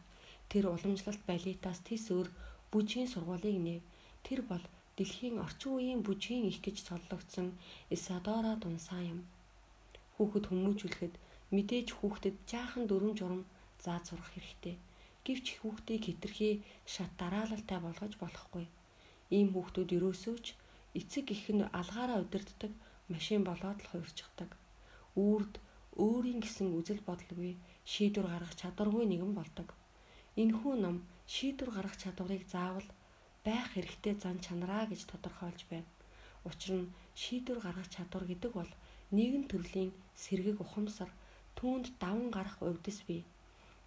[0.52, 2.28] Тэр уламжлалт балетаас тис өөр
[2.72, 3.82] бүжгийн сургуулийг нэв.
[4.24, 4.64] Тэр бол
[4.98, 7.48] дэлхийн орчин үеийн бүжгийн их гэж соллогдсон
[7.96, 9.20] Исадора Дунсан юм.
[10.16, 11.14] Хүүхэд хүмүүжүүлэхэд
[11.56, 13.42] мэдээж хүүхдэд жаахан дүрм журм
[13.84, 14.76] зааж сурах хэрэгтэй.
[15.26, 16.50] Гэвч хүүхдийг хитрхи
[16.94, 18.66] шат дараалалтай болгож болохгүй.
[19.36, 20.48] Ийм хүүхдүүд ерөөсөө ч
[21.00, 22.72] эцэг их нь алгаараа удирддаг
[23.14, 24.50] машин болоод л хуурчдаг.
[25.16, 25.54] Үрд
[25.98, 27.54] өөрийн гэсэн үзэл бодолгүй
[27.92, 29.70] шийдвэр гаргах чадваргүй нэгэн болдог.
[30.42, 30.98] Энэхүү ном
[31.34, 32.88] шийдвэр гаргах чадварыг заавал
[33.46, 35.90] байх хэрэгтэй зан чанараа гэж тодорхойлж байна.
[36.50, 38.72] Учир нь шийдвэр гаргах чадвар гэдэг бол
[39.18, 39.92] нэгэн төрлийн
[40.24, 41.10] сэргэг ухамсар
[41.58, 43.22] түүнд даван гарах увдис бий.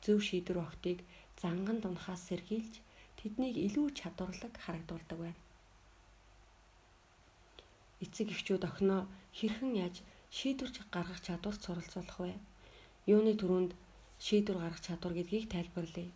[0.02, 0.98] Зөв шийдвэр өгтийг
[1.40, 2.74] занган дунахаас сэргийлж
[3.18, 5.40] тэднийг илүү чадварлаг харагдуулдаг байна.
[8.04, 9.02] Эцэг эхчүүд охиноо
[9.38, 9.96] хэрхэн яаж
[10.36, 12.32] шийдвэр гаргах чадварт суралцуулах вэ?
[13.14, 13.72] Юуны төрөнд
[14.20, 16.10] шийдвэр гаргах чадвар гэдгийг тайлбарлая.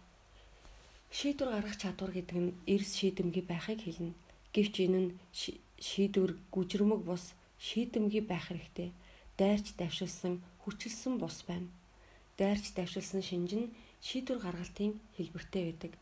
[1.11, 4.15] Шийдвэр гаргах чадвар гэдэг нь эрс шийдэмгий байхыг хэлнэ.
[4.55, 5.11] Гэвч энэ нь
[5.89, 7.25] шийдвэр гүжрэмэг бус
[7.59, 8.91] шийдэмгий байх хэрэгтэй.
[9.41, 11.73] Дайрч давшилсан, хүчилсэн бус байна.
[12.37, 13.73] Дайрч давшилсан шинж нь
[14.07, 15.93] шийдвэр гаргалтын хэлбэртэй байдаг.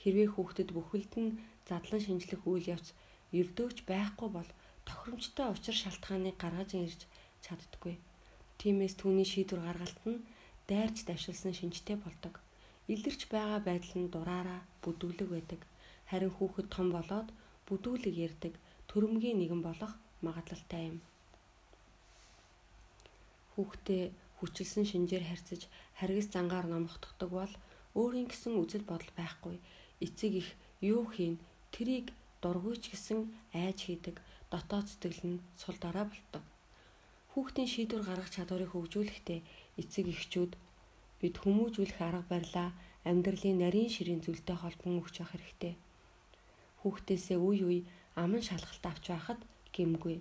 [0.00, 2.92] Хэрвээ хүүхдэд бүхэлд нь задлан шинжлэх үйл явц
[3.40, 4.50] ердөөч байхгүй бол
[4.84, 7.00] тохиромжтой учир шалтгааныг гаргаж ирж
[7.44, 7.96] чаддаггүй.
[8.60, 10.24] Тиймээс түүний шийдвэр гаргалт нь
[10.68, 12.34] дайрч давшилсан шинжтэй болдог
[12.92, 15.60] илэрч байгаа байдал нь дураараа бүдүүлэг байдаг.
[16.10, 17.28] Харин хүүхэд том болоод
[17.68, 18.54] бүдүүлэг ярддаг
[18.90, 19.92] төрөмгийн нэгэн болох
[20.26, 20.98] магадлалтай юм.
[23.62, 24.10] Хүүхдээ
[24.42, 27.54] хүчилсэн шинжээр харьцаж харгас зангаар номхотдог бол
[27.94, 29.62] өөрийн гэсэн үзэл бодол байхгүй.
[30.02, 30.48] Эцэг их
[30.82, 31.38] юу хийн
[31.70, 32.10] трийг
[32.42, 34.18] дургуйч гэсэн айж хийдэг
[34.50, 36.42] дотоод сэтгэл нь сул дараа болдог.
[37.30, 39.40] Хүүхдийн шийдвэр гаргах чадварыг хөгжүүлэхдээ
[39.78, 40.52] эцэг эхчүүд
[41.22, 42.68] бид хүмүүжүүлэх арга барилаа
[43.06, 45.74] амьдралын нарийн ширийн зүйлтэй холбон өгч явах хэрэгтэй.
[46.82, 47.80] Хүүхдээсээ үе үе
[48.18, 49.40] аман шалгалт авч байхад
[49.70, 50.18] гэмгүй.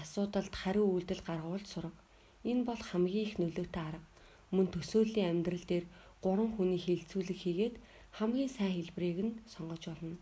[0.00, 2.01] Асуудалд хариу үйлдэл гаргуул сурга.
[2.50, 4.06] Энэ бол хамгийн их нөлөөтэй арга.
[4.54, 5.84] Мөн төсөөллийн амьдрал дээр
[6.24, 7.74] гурван хүний хилцүүлэг хийгээд
[8.18, 10.16] хамгийн сайн хэлбэрийг нь сонгож олно.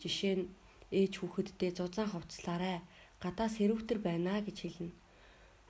[0.00, 0.44] Жишээ нь
[0.92, 2.78] ээж хүүхэддээ зузаан хувцлаарай.
[3.22, 4.92] Гадаа сэрүүтэр байна гэж хэлнэ.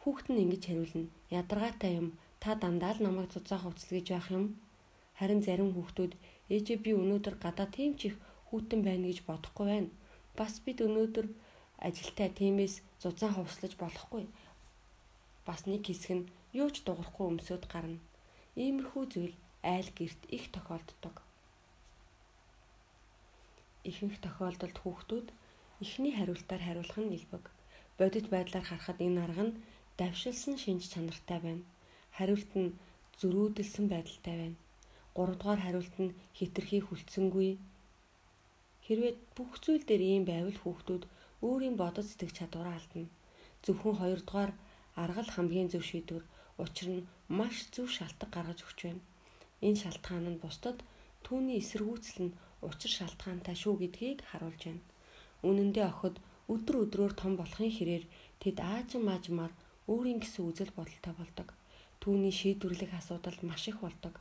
[0.03, 1.09] Хүүхэд нь ингэж хариулна.
[1.31, 2.09] Ядаргаатай юм.
[2.43, 4.47] Та дандаа л намайг зузаан хувцлгийж байх юм.
[5.19, 6.13] Харин зарим хүүхдүүд
[6.55, 8.17] ээжээ би өнөөдөр гадаа тийм ч их
[8.51, 9.91] хүүтэн байна гэж бодохгүй байна.
[10.39, 11.27] Бас бид өнөөдөр
[11.87, 14.25] ажилтаа тиймээс зузаан хувцлаж болохгүй.
[15.47, 16.29] Бас нэг хэсэг нь
[16.61, 18.01] юу ч дуурахгүй өмсөд гарна.
[18.57, 21.21] Иймэрхүү зүйл айл герт их тохиолддог.
[23.85, 25.29] Ихэнх тохиолдолд хүүхдүүд
[25.85, 27.45] эхний хариултаар хариулах нь илбэг.
[27.99, 29.59] Бодит байдлаар харахад энэ арга нь
[29.99, 31.65] давшилсан шинж чанартай байна.
[32.17, 32.77] Хариулт нь
[33.21, 34.59] зөрүүдэлсэн байдалтай байна.
[35.17, 37.51] Гуравдугаар хариулт нь хитрхи хүлцэнгүй.
[38.85, 41.05] Хэрвээ бүх зүйл дээр ийм байвал хүүхдүүд
[41.47, 43.07] өөрийн бодож сэтгэж чадвараа алдна.
[43.65, 44.53] Зөвхөн хоёрдугаар
[45.03, 46.25] арга л хамгийн зөв шийдвэр.
[46.63, 47.07] Учир нь
[47.39, 49.03] маш зөв шалтгаан гаргаж өгч байна.
[49.67, 50.79] Энэ шалтгаан нь бусдад
[51.27, 52.37] түүний эсэргүүцэл нь
[52.69, 54.83] учир шалтгаантай шүү гэдгийг харуулж байна.
[55.49, 56.17] Үнэн дээр охид
[56.53, 58.05] өдөр өдрөөр том болохын хэрээр
[58.43, 59.53] тэд аажин маажмаар
[59.93, 61.49] өөрийн гэсэн үзэл бодолтой болдог.
[62.01, 64.15] Түүний шийдвэрлэх асуудал маш их болдог.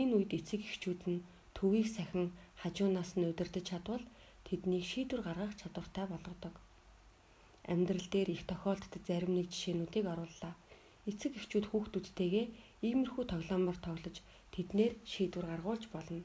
[0.00, 1.24] Энэ үед эцэг эхчүүд нь
[1.56, 4.04] төвийг сахин хажуунаас нь удирдах чадвал
[4.46, 6.54] тэднийг шийдвэр гаргах чадвартай болгодог.
[7.72, 10.54] Амьдрал дээр их тохиолддог зарим нэг жишээнүүдийг орууллаа.
[11.10, 12.46] Эцэг эхчүүд хүүхдүүдтэйгээ
[12.88, 14.16] иймэрхүү тоглоомор тоглож
[14.52, 16.24] тэднэр шийдвэр гаргуулж болно.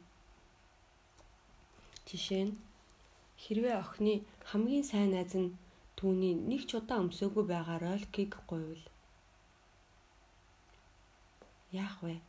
[2.08, 2.54] Жишээ нь
[3.44, 4.14] хэрвээ охины
[4.50, 5.56] хамгийн сайн найз нь
[5.98, 8.84] түүний нэг ч удаа өмсөөгүй байгаа ролькийг гуйвал
[11.74, 12.22] яах вэ?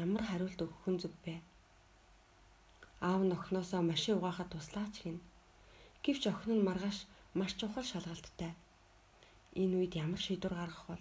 [0.00, 1.44] Ямар хариулт өгөх нь зөв бэ?
[3.04, 5.20] Аав нь охиноосоо машин угаахад туслаач гин.
[6.04, 6.98] Гэвч охин нь маргааш
[7.38, 8.52] маш чухал шалгалттай.
[9.62, 10.96] Энэ үед ямар шийдвэр гаргах вэ?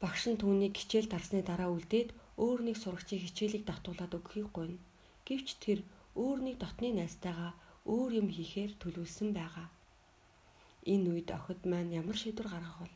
[0.00, 4.80] Багш нь түүнийг хичээл дарсны дараа үлдээд өөр нэг сурагчийн хичээлийг давтуулаад өгөхийг гуйна.
[5.28, 5.80] Гэвч тэр
[6.16, 7.52] өөр нэг дотны найзтайгаа
[7.84, 9.68] өөр юм хийхээр төлөвлөсөн байгаа.
[10.92, 12.88] Энэ үед охид маань ямар шийдвэр гаргах вэ?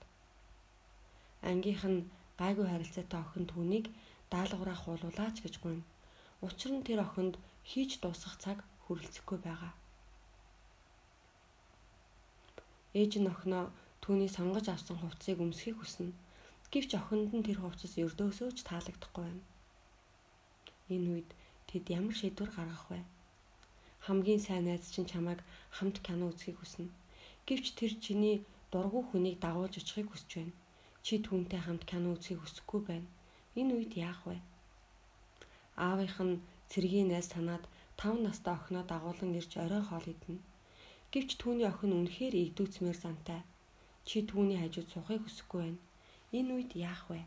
[1.50, 2.08] Ангийнх нь
[2.40, 3.86] гайгүй харилцаатай охин түүнийг
[4.32, 5.84] даалгавраа хуулуулаач гэж гуйна.
[6.44, 7.34] Учир нь тэр охинд
[7.68, 9.72] хийж дуусгах цаг хүрэлцэхгүй байгаа.
[12.90, 13.70] Ээж нь охиноо
[14.02, 16.10] түүний сонгож авсан хувцсыг өмсөхийг хүснэ.
[16.72, 19.44] Гэвч охинд нь тэр хувцас өрдөөсөө ч таалагдахгүй байна.
[20.94, 21.30] Энэ үед
[21.70, 23.00] тэд ямар шийдвэр гаргах вэ?
[24.06, 25.40] Хамгийн сайн найз чинь чамайг
[25.76, 26.90] хамт кино үзхийг хүснэ.
[27.46, 28.36] Гэвч тэр чиний
[28.72, 30.54] дургүй хүнийг дагуулж очихыг хүсэж байна.
[31.04, 33.08] Чи түүнтэй хамт кино үзхийг хүсэхгүй байна.
[33.54, 34.38] Энэ үед яах вэ?
[35.78, 37.64] Аавынх нь цэргийн найз танаад
[37.98, 40.42] 5 настай охиноо дагуулan ирж орой хоол идэнэ.
[41.10, 43.42] Гэвч түүний охин үнэхээр игдүүцмээр зантай.
[44.06, 45.80] Чи түүний хажууд сухыг хүсэхгүй байна.
[46.30, 47.26] Энэ үед яах вэ?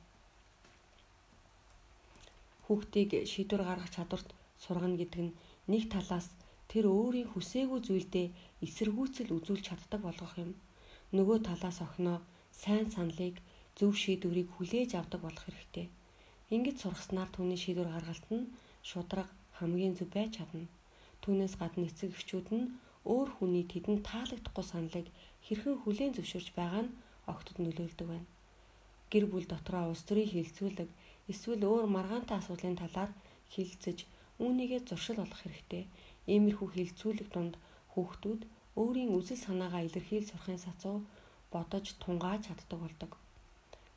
[2.63, 4.29] Хүүхдийг шийдвэр гаргах чадварт
[4.63, 5.35] сургана гэдэг нь
[5.67, 6.31] нэг талаас
[6.71, 8.27] тэр өөрийн хүсээгүй зүйлдээ
[8.63, 10.55] эсэргүүцэл үзүүлж чаддаг болгох юм.
[11.11, 12.23] Нөгөө талаас охиноо
[12.55, 13.43] сайн саналыг
[13.75, 15.91] зөв шийдвэрийг хүлээж авдаг болох хэрэгтэй.
[16.55, 18.51] Ингэж сургаснаар түүний шийдвэр гаргалт нь
[18.89, 19.27] шудраг
[19.59, 20.71] хамгийн зөв байж чадна.
[21.21, 22.65] Түүнээс гадна эцэг эхчүүд нь
[23.03, 25.07] өөр хүний тэдэнд таалагдахгүй саналыг
[25.45, 26.95] хэрхэн хүлээн зөвшөөрч байгаа нь
[27.31, 28.27] огтд нөлөөлдөг байна.
[29.11, 30.89] Гэр бүл дотроо улс төрийн хилцүүлэг
[31.31, 33.11] эсвэл өөр маргаантай асуудлын талаар
[33.53, 33.97] хилцэж
[34.43, 35.83] үүнийгээ зуршил болох хэрэгтэй.
[36.33, 37.55] Иймэрхүү хилцүүлэг донд
[37.93, 38.41] хүүхдүүд
[38.81, 40.97] өөрийн үзэл санаагаа илэрхийлж сурахын сацуу
[41.53, 43.11] бодож тунгааж чаддаг болдог.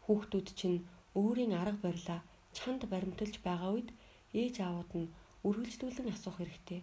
[0.04, 0.78] Хүүхдүүд чинь
[1.20, 2.20] өөрийн арга барилаа
[2.56, 3.88] чанд баримталж байгаа үед
[4.42, 5.12] ээж аавууд нь
[5.48, 6.80] үргэлжлүүлэн асуух хэрэгтэй.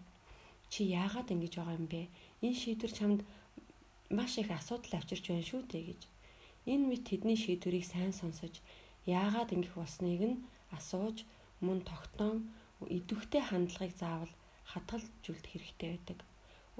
[0.73, 2.09] Чи яагаад ингэж байгаа юм бэ?
[2.41, 3.19] Энэ шийдвэр чамд
[4.09, 6.01] маш их асуудал авчирч байна шүү дээ гэж.
[6.65, 8.57] Энэ мэд тэдний шийдвэрийг сайн сонсож
[9.05, 10.41] яагаад ингэх болсныг нь
[10.73, 11.29] асууж
[11.61, 12.49] мөн тогтоон
[12.97, 14.33] идэвхтэй хандлагыг заавал
[14.73, 16.19] хадгалжүүлэх хэрэгтэй байдаг.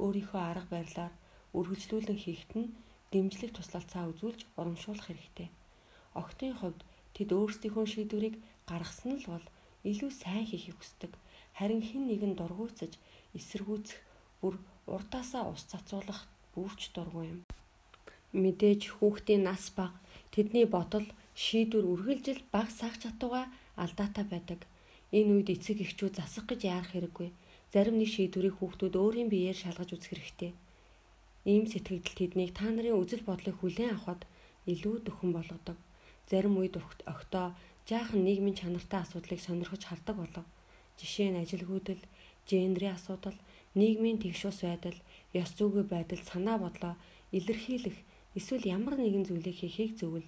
[0.02, 1.14] Өөрийнхөө арга барилаар
[1.54, 2.74] үргэлжлүүлэн хийхэд нь
[3.14, 5.54] дэмжлэг туслалцаа үзүүлж урамшуулах хэрэгтэй.
[6.18, 6.82] Охтын хувьд
[7.14, 9.46] тэд өөрсдийнхөө шийдвэрийг гаргасан л бол
[9.86, 11.14] илүү сайн хийхийг хүсдэг.
[11.54, 12.98] Харин хэн нэгэн дургуйцаж
[13.38, 14.00] эсэргүүцэх
[14.42, 14.56] бүр
[14.94, 17.40] урдаасаа ус цацуулах бүрч дургүй юм.
[18.34, 19.98] Мэдээж хүүхдийн нас бага
[20.34, 21.08] тэдний бодол
[21.44, 23.44] шийдвэр үргэлжил баг сах чатууга
[23.84, 24.60] алдаатай байдаг.
[25.18, 27.30] Энэ үед эцэг эхчүүд засах гэж яарах хэрэггүй.
[27.74, 30.52] Зарим нэг шийдвэрийг хүүхдүүд өөрийн биеэр шалгаж үзэх хэрэгтэй.
[31.46, 34.26] Ийм сэтгэгдэл тэднийг та нарын үзэл бодлыг хүлээн авахд
[34.70, 35.78] илүү дөхөн болгодог.
[36.30, 37.54] Зарим үед октоо
[37.90, 40.46] жаахан нийгмийн чанартай асуудлыг сонирхож хардаг болов.
[40.98, 42.02] Жишээ нь ажилгүйдэл,
[42.50, 43.38] гендерийн асуудал,
[43.80, 44.98] нийгмийн тэгш ус байдал,
[45.42, 46.94] ёс зүйн байдал, санаа бодлоо
[47.38, 47.98] илэрхийлэх
[48.38, 50.28] эсвэл ямар нэгэн зүйлийг хийхийг зөвл.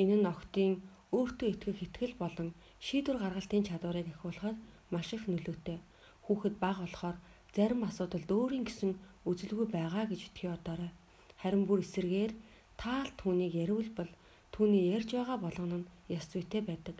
[0.00, 0.72] Энэ нь охтын
[1.16, 2.48] өөртөө итгэх итгэл болон
[2.86, 4.56] шийдвэр гаргалтын чадварыг ахиулахад
[4.92, 5.78] маш их нөлөөтэй.
[6.24, 7.16] Хүүхэд бага болохоор
[7.56, 8.90] зарим асуудалд өөрийн гэсэн
[9.28, 10.92] үзэлгүй байгаа гэж итгэе одоорой.
[11.40, 12.32] Харин бүр эсэргээр
[12.80, 14.12] таал түүнийг яриулбал
[14.52, 16.96] түүний ярьж байгаа болгоно нь яс зүйтэй байдаг.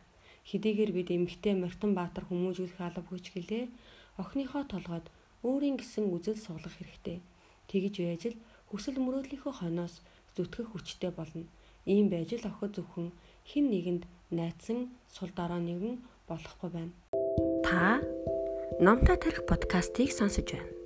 [0.49, 3.64] Хэдийгээр бид эмгтэй Мортон Баатар хүмүүжүүлэх албагүй ч гэлээ
[4.21, 5.07] охиныхоо толгойд
[5.47, 7.19] өөрийн гэсэн үзэл суулгах хэрэгтэй.
[7.71, 8.37] Тэгж байж л
[8.69, 10.03] хүсэл мөрөөдлийнхөө хойноос
[10.35, 11.47] зүтгэх хүчтэй болно.
[11.87, 13.14] Ийм байж л охид зөвхөн
[13.49, 14.03] хин нэгэнд
[14.35, 16.93] найдсан сул дараа нэгэн болохгүй байна.
[17.64, 18.03] Та
[18.81, 20.78] Номтой тарих подкастыг сонсож байна.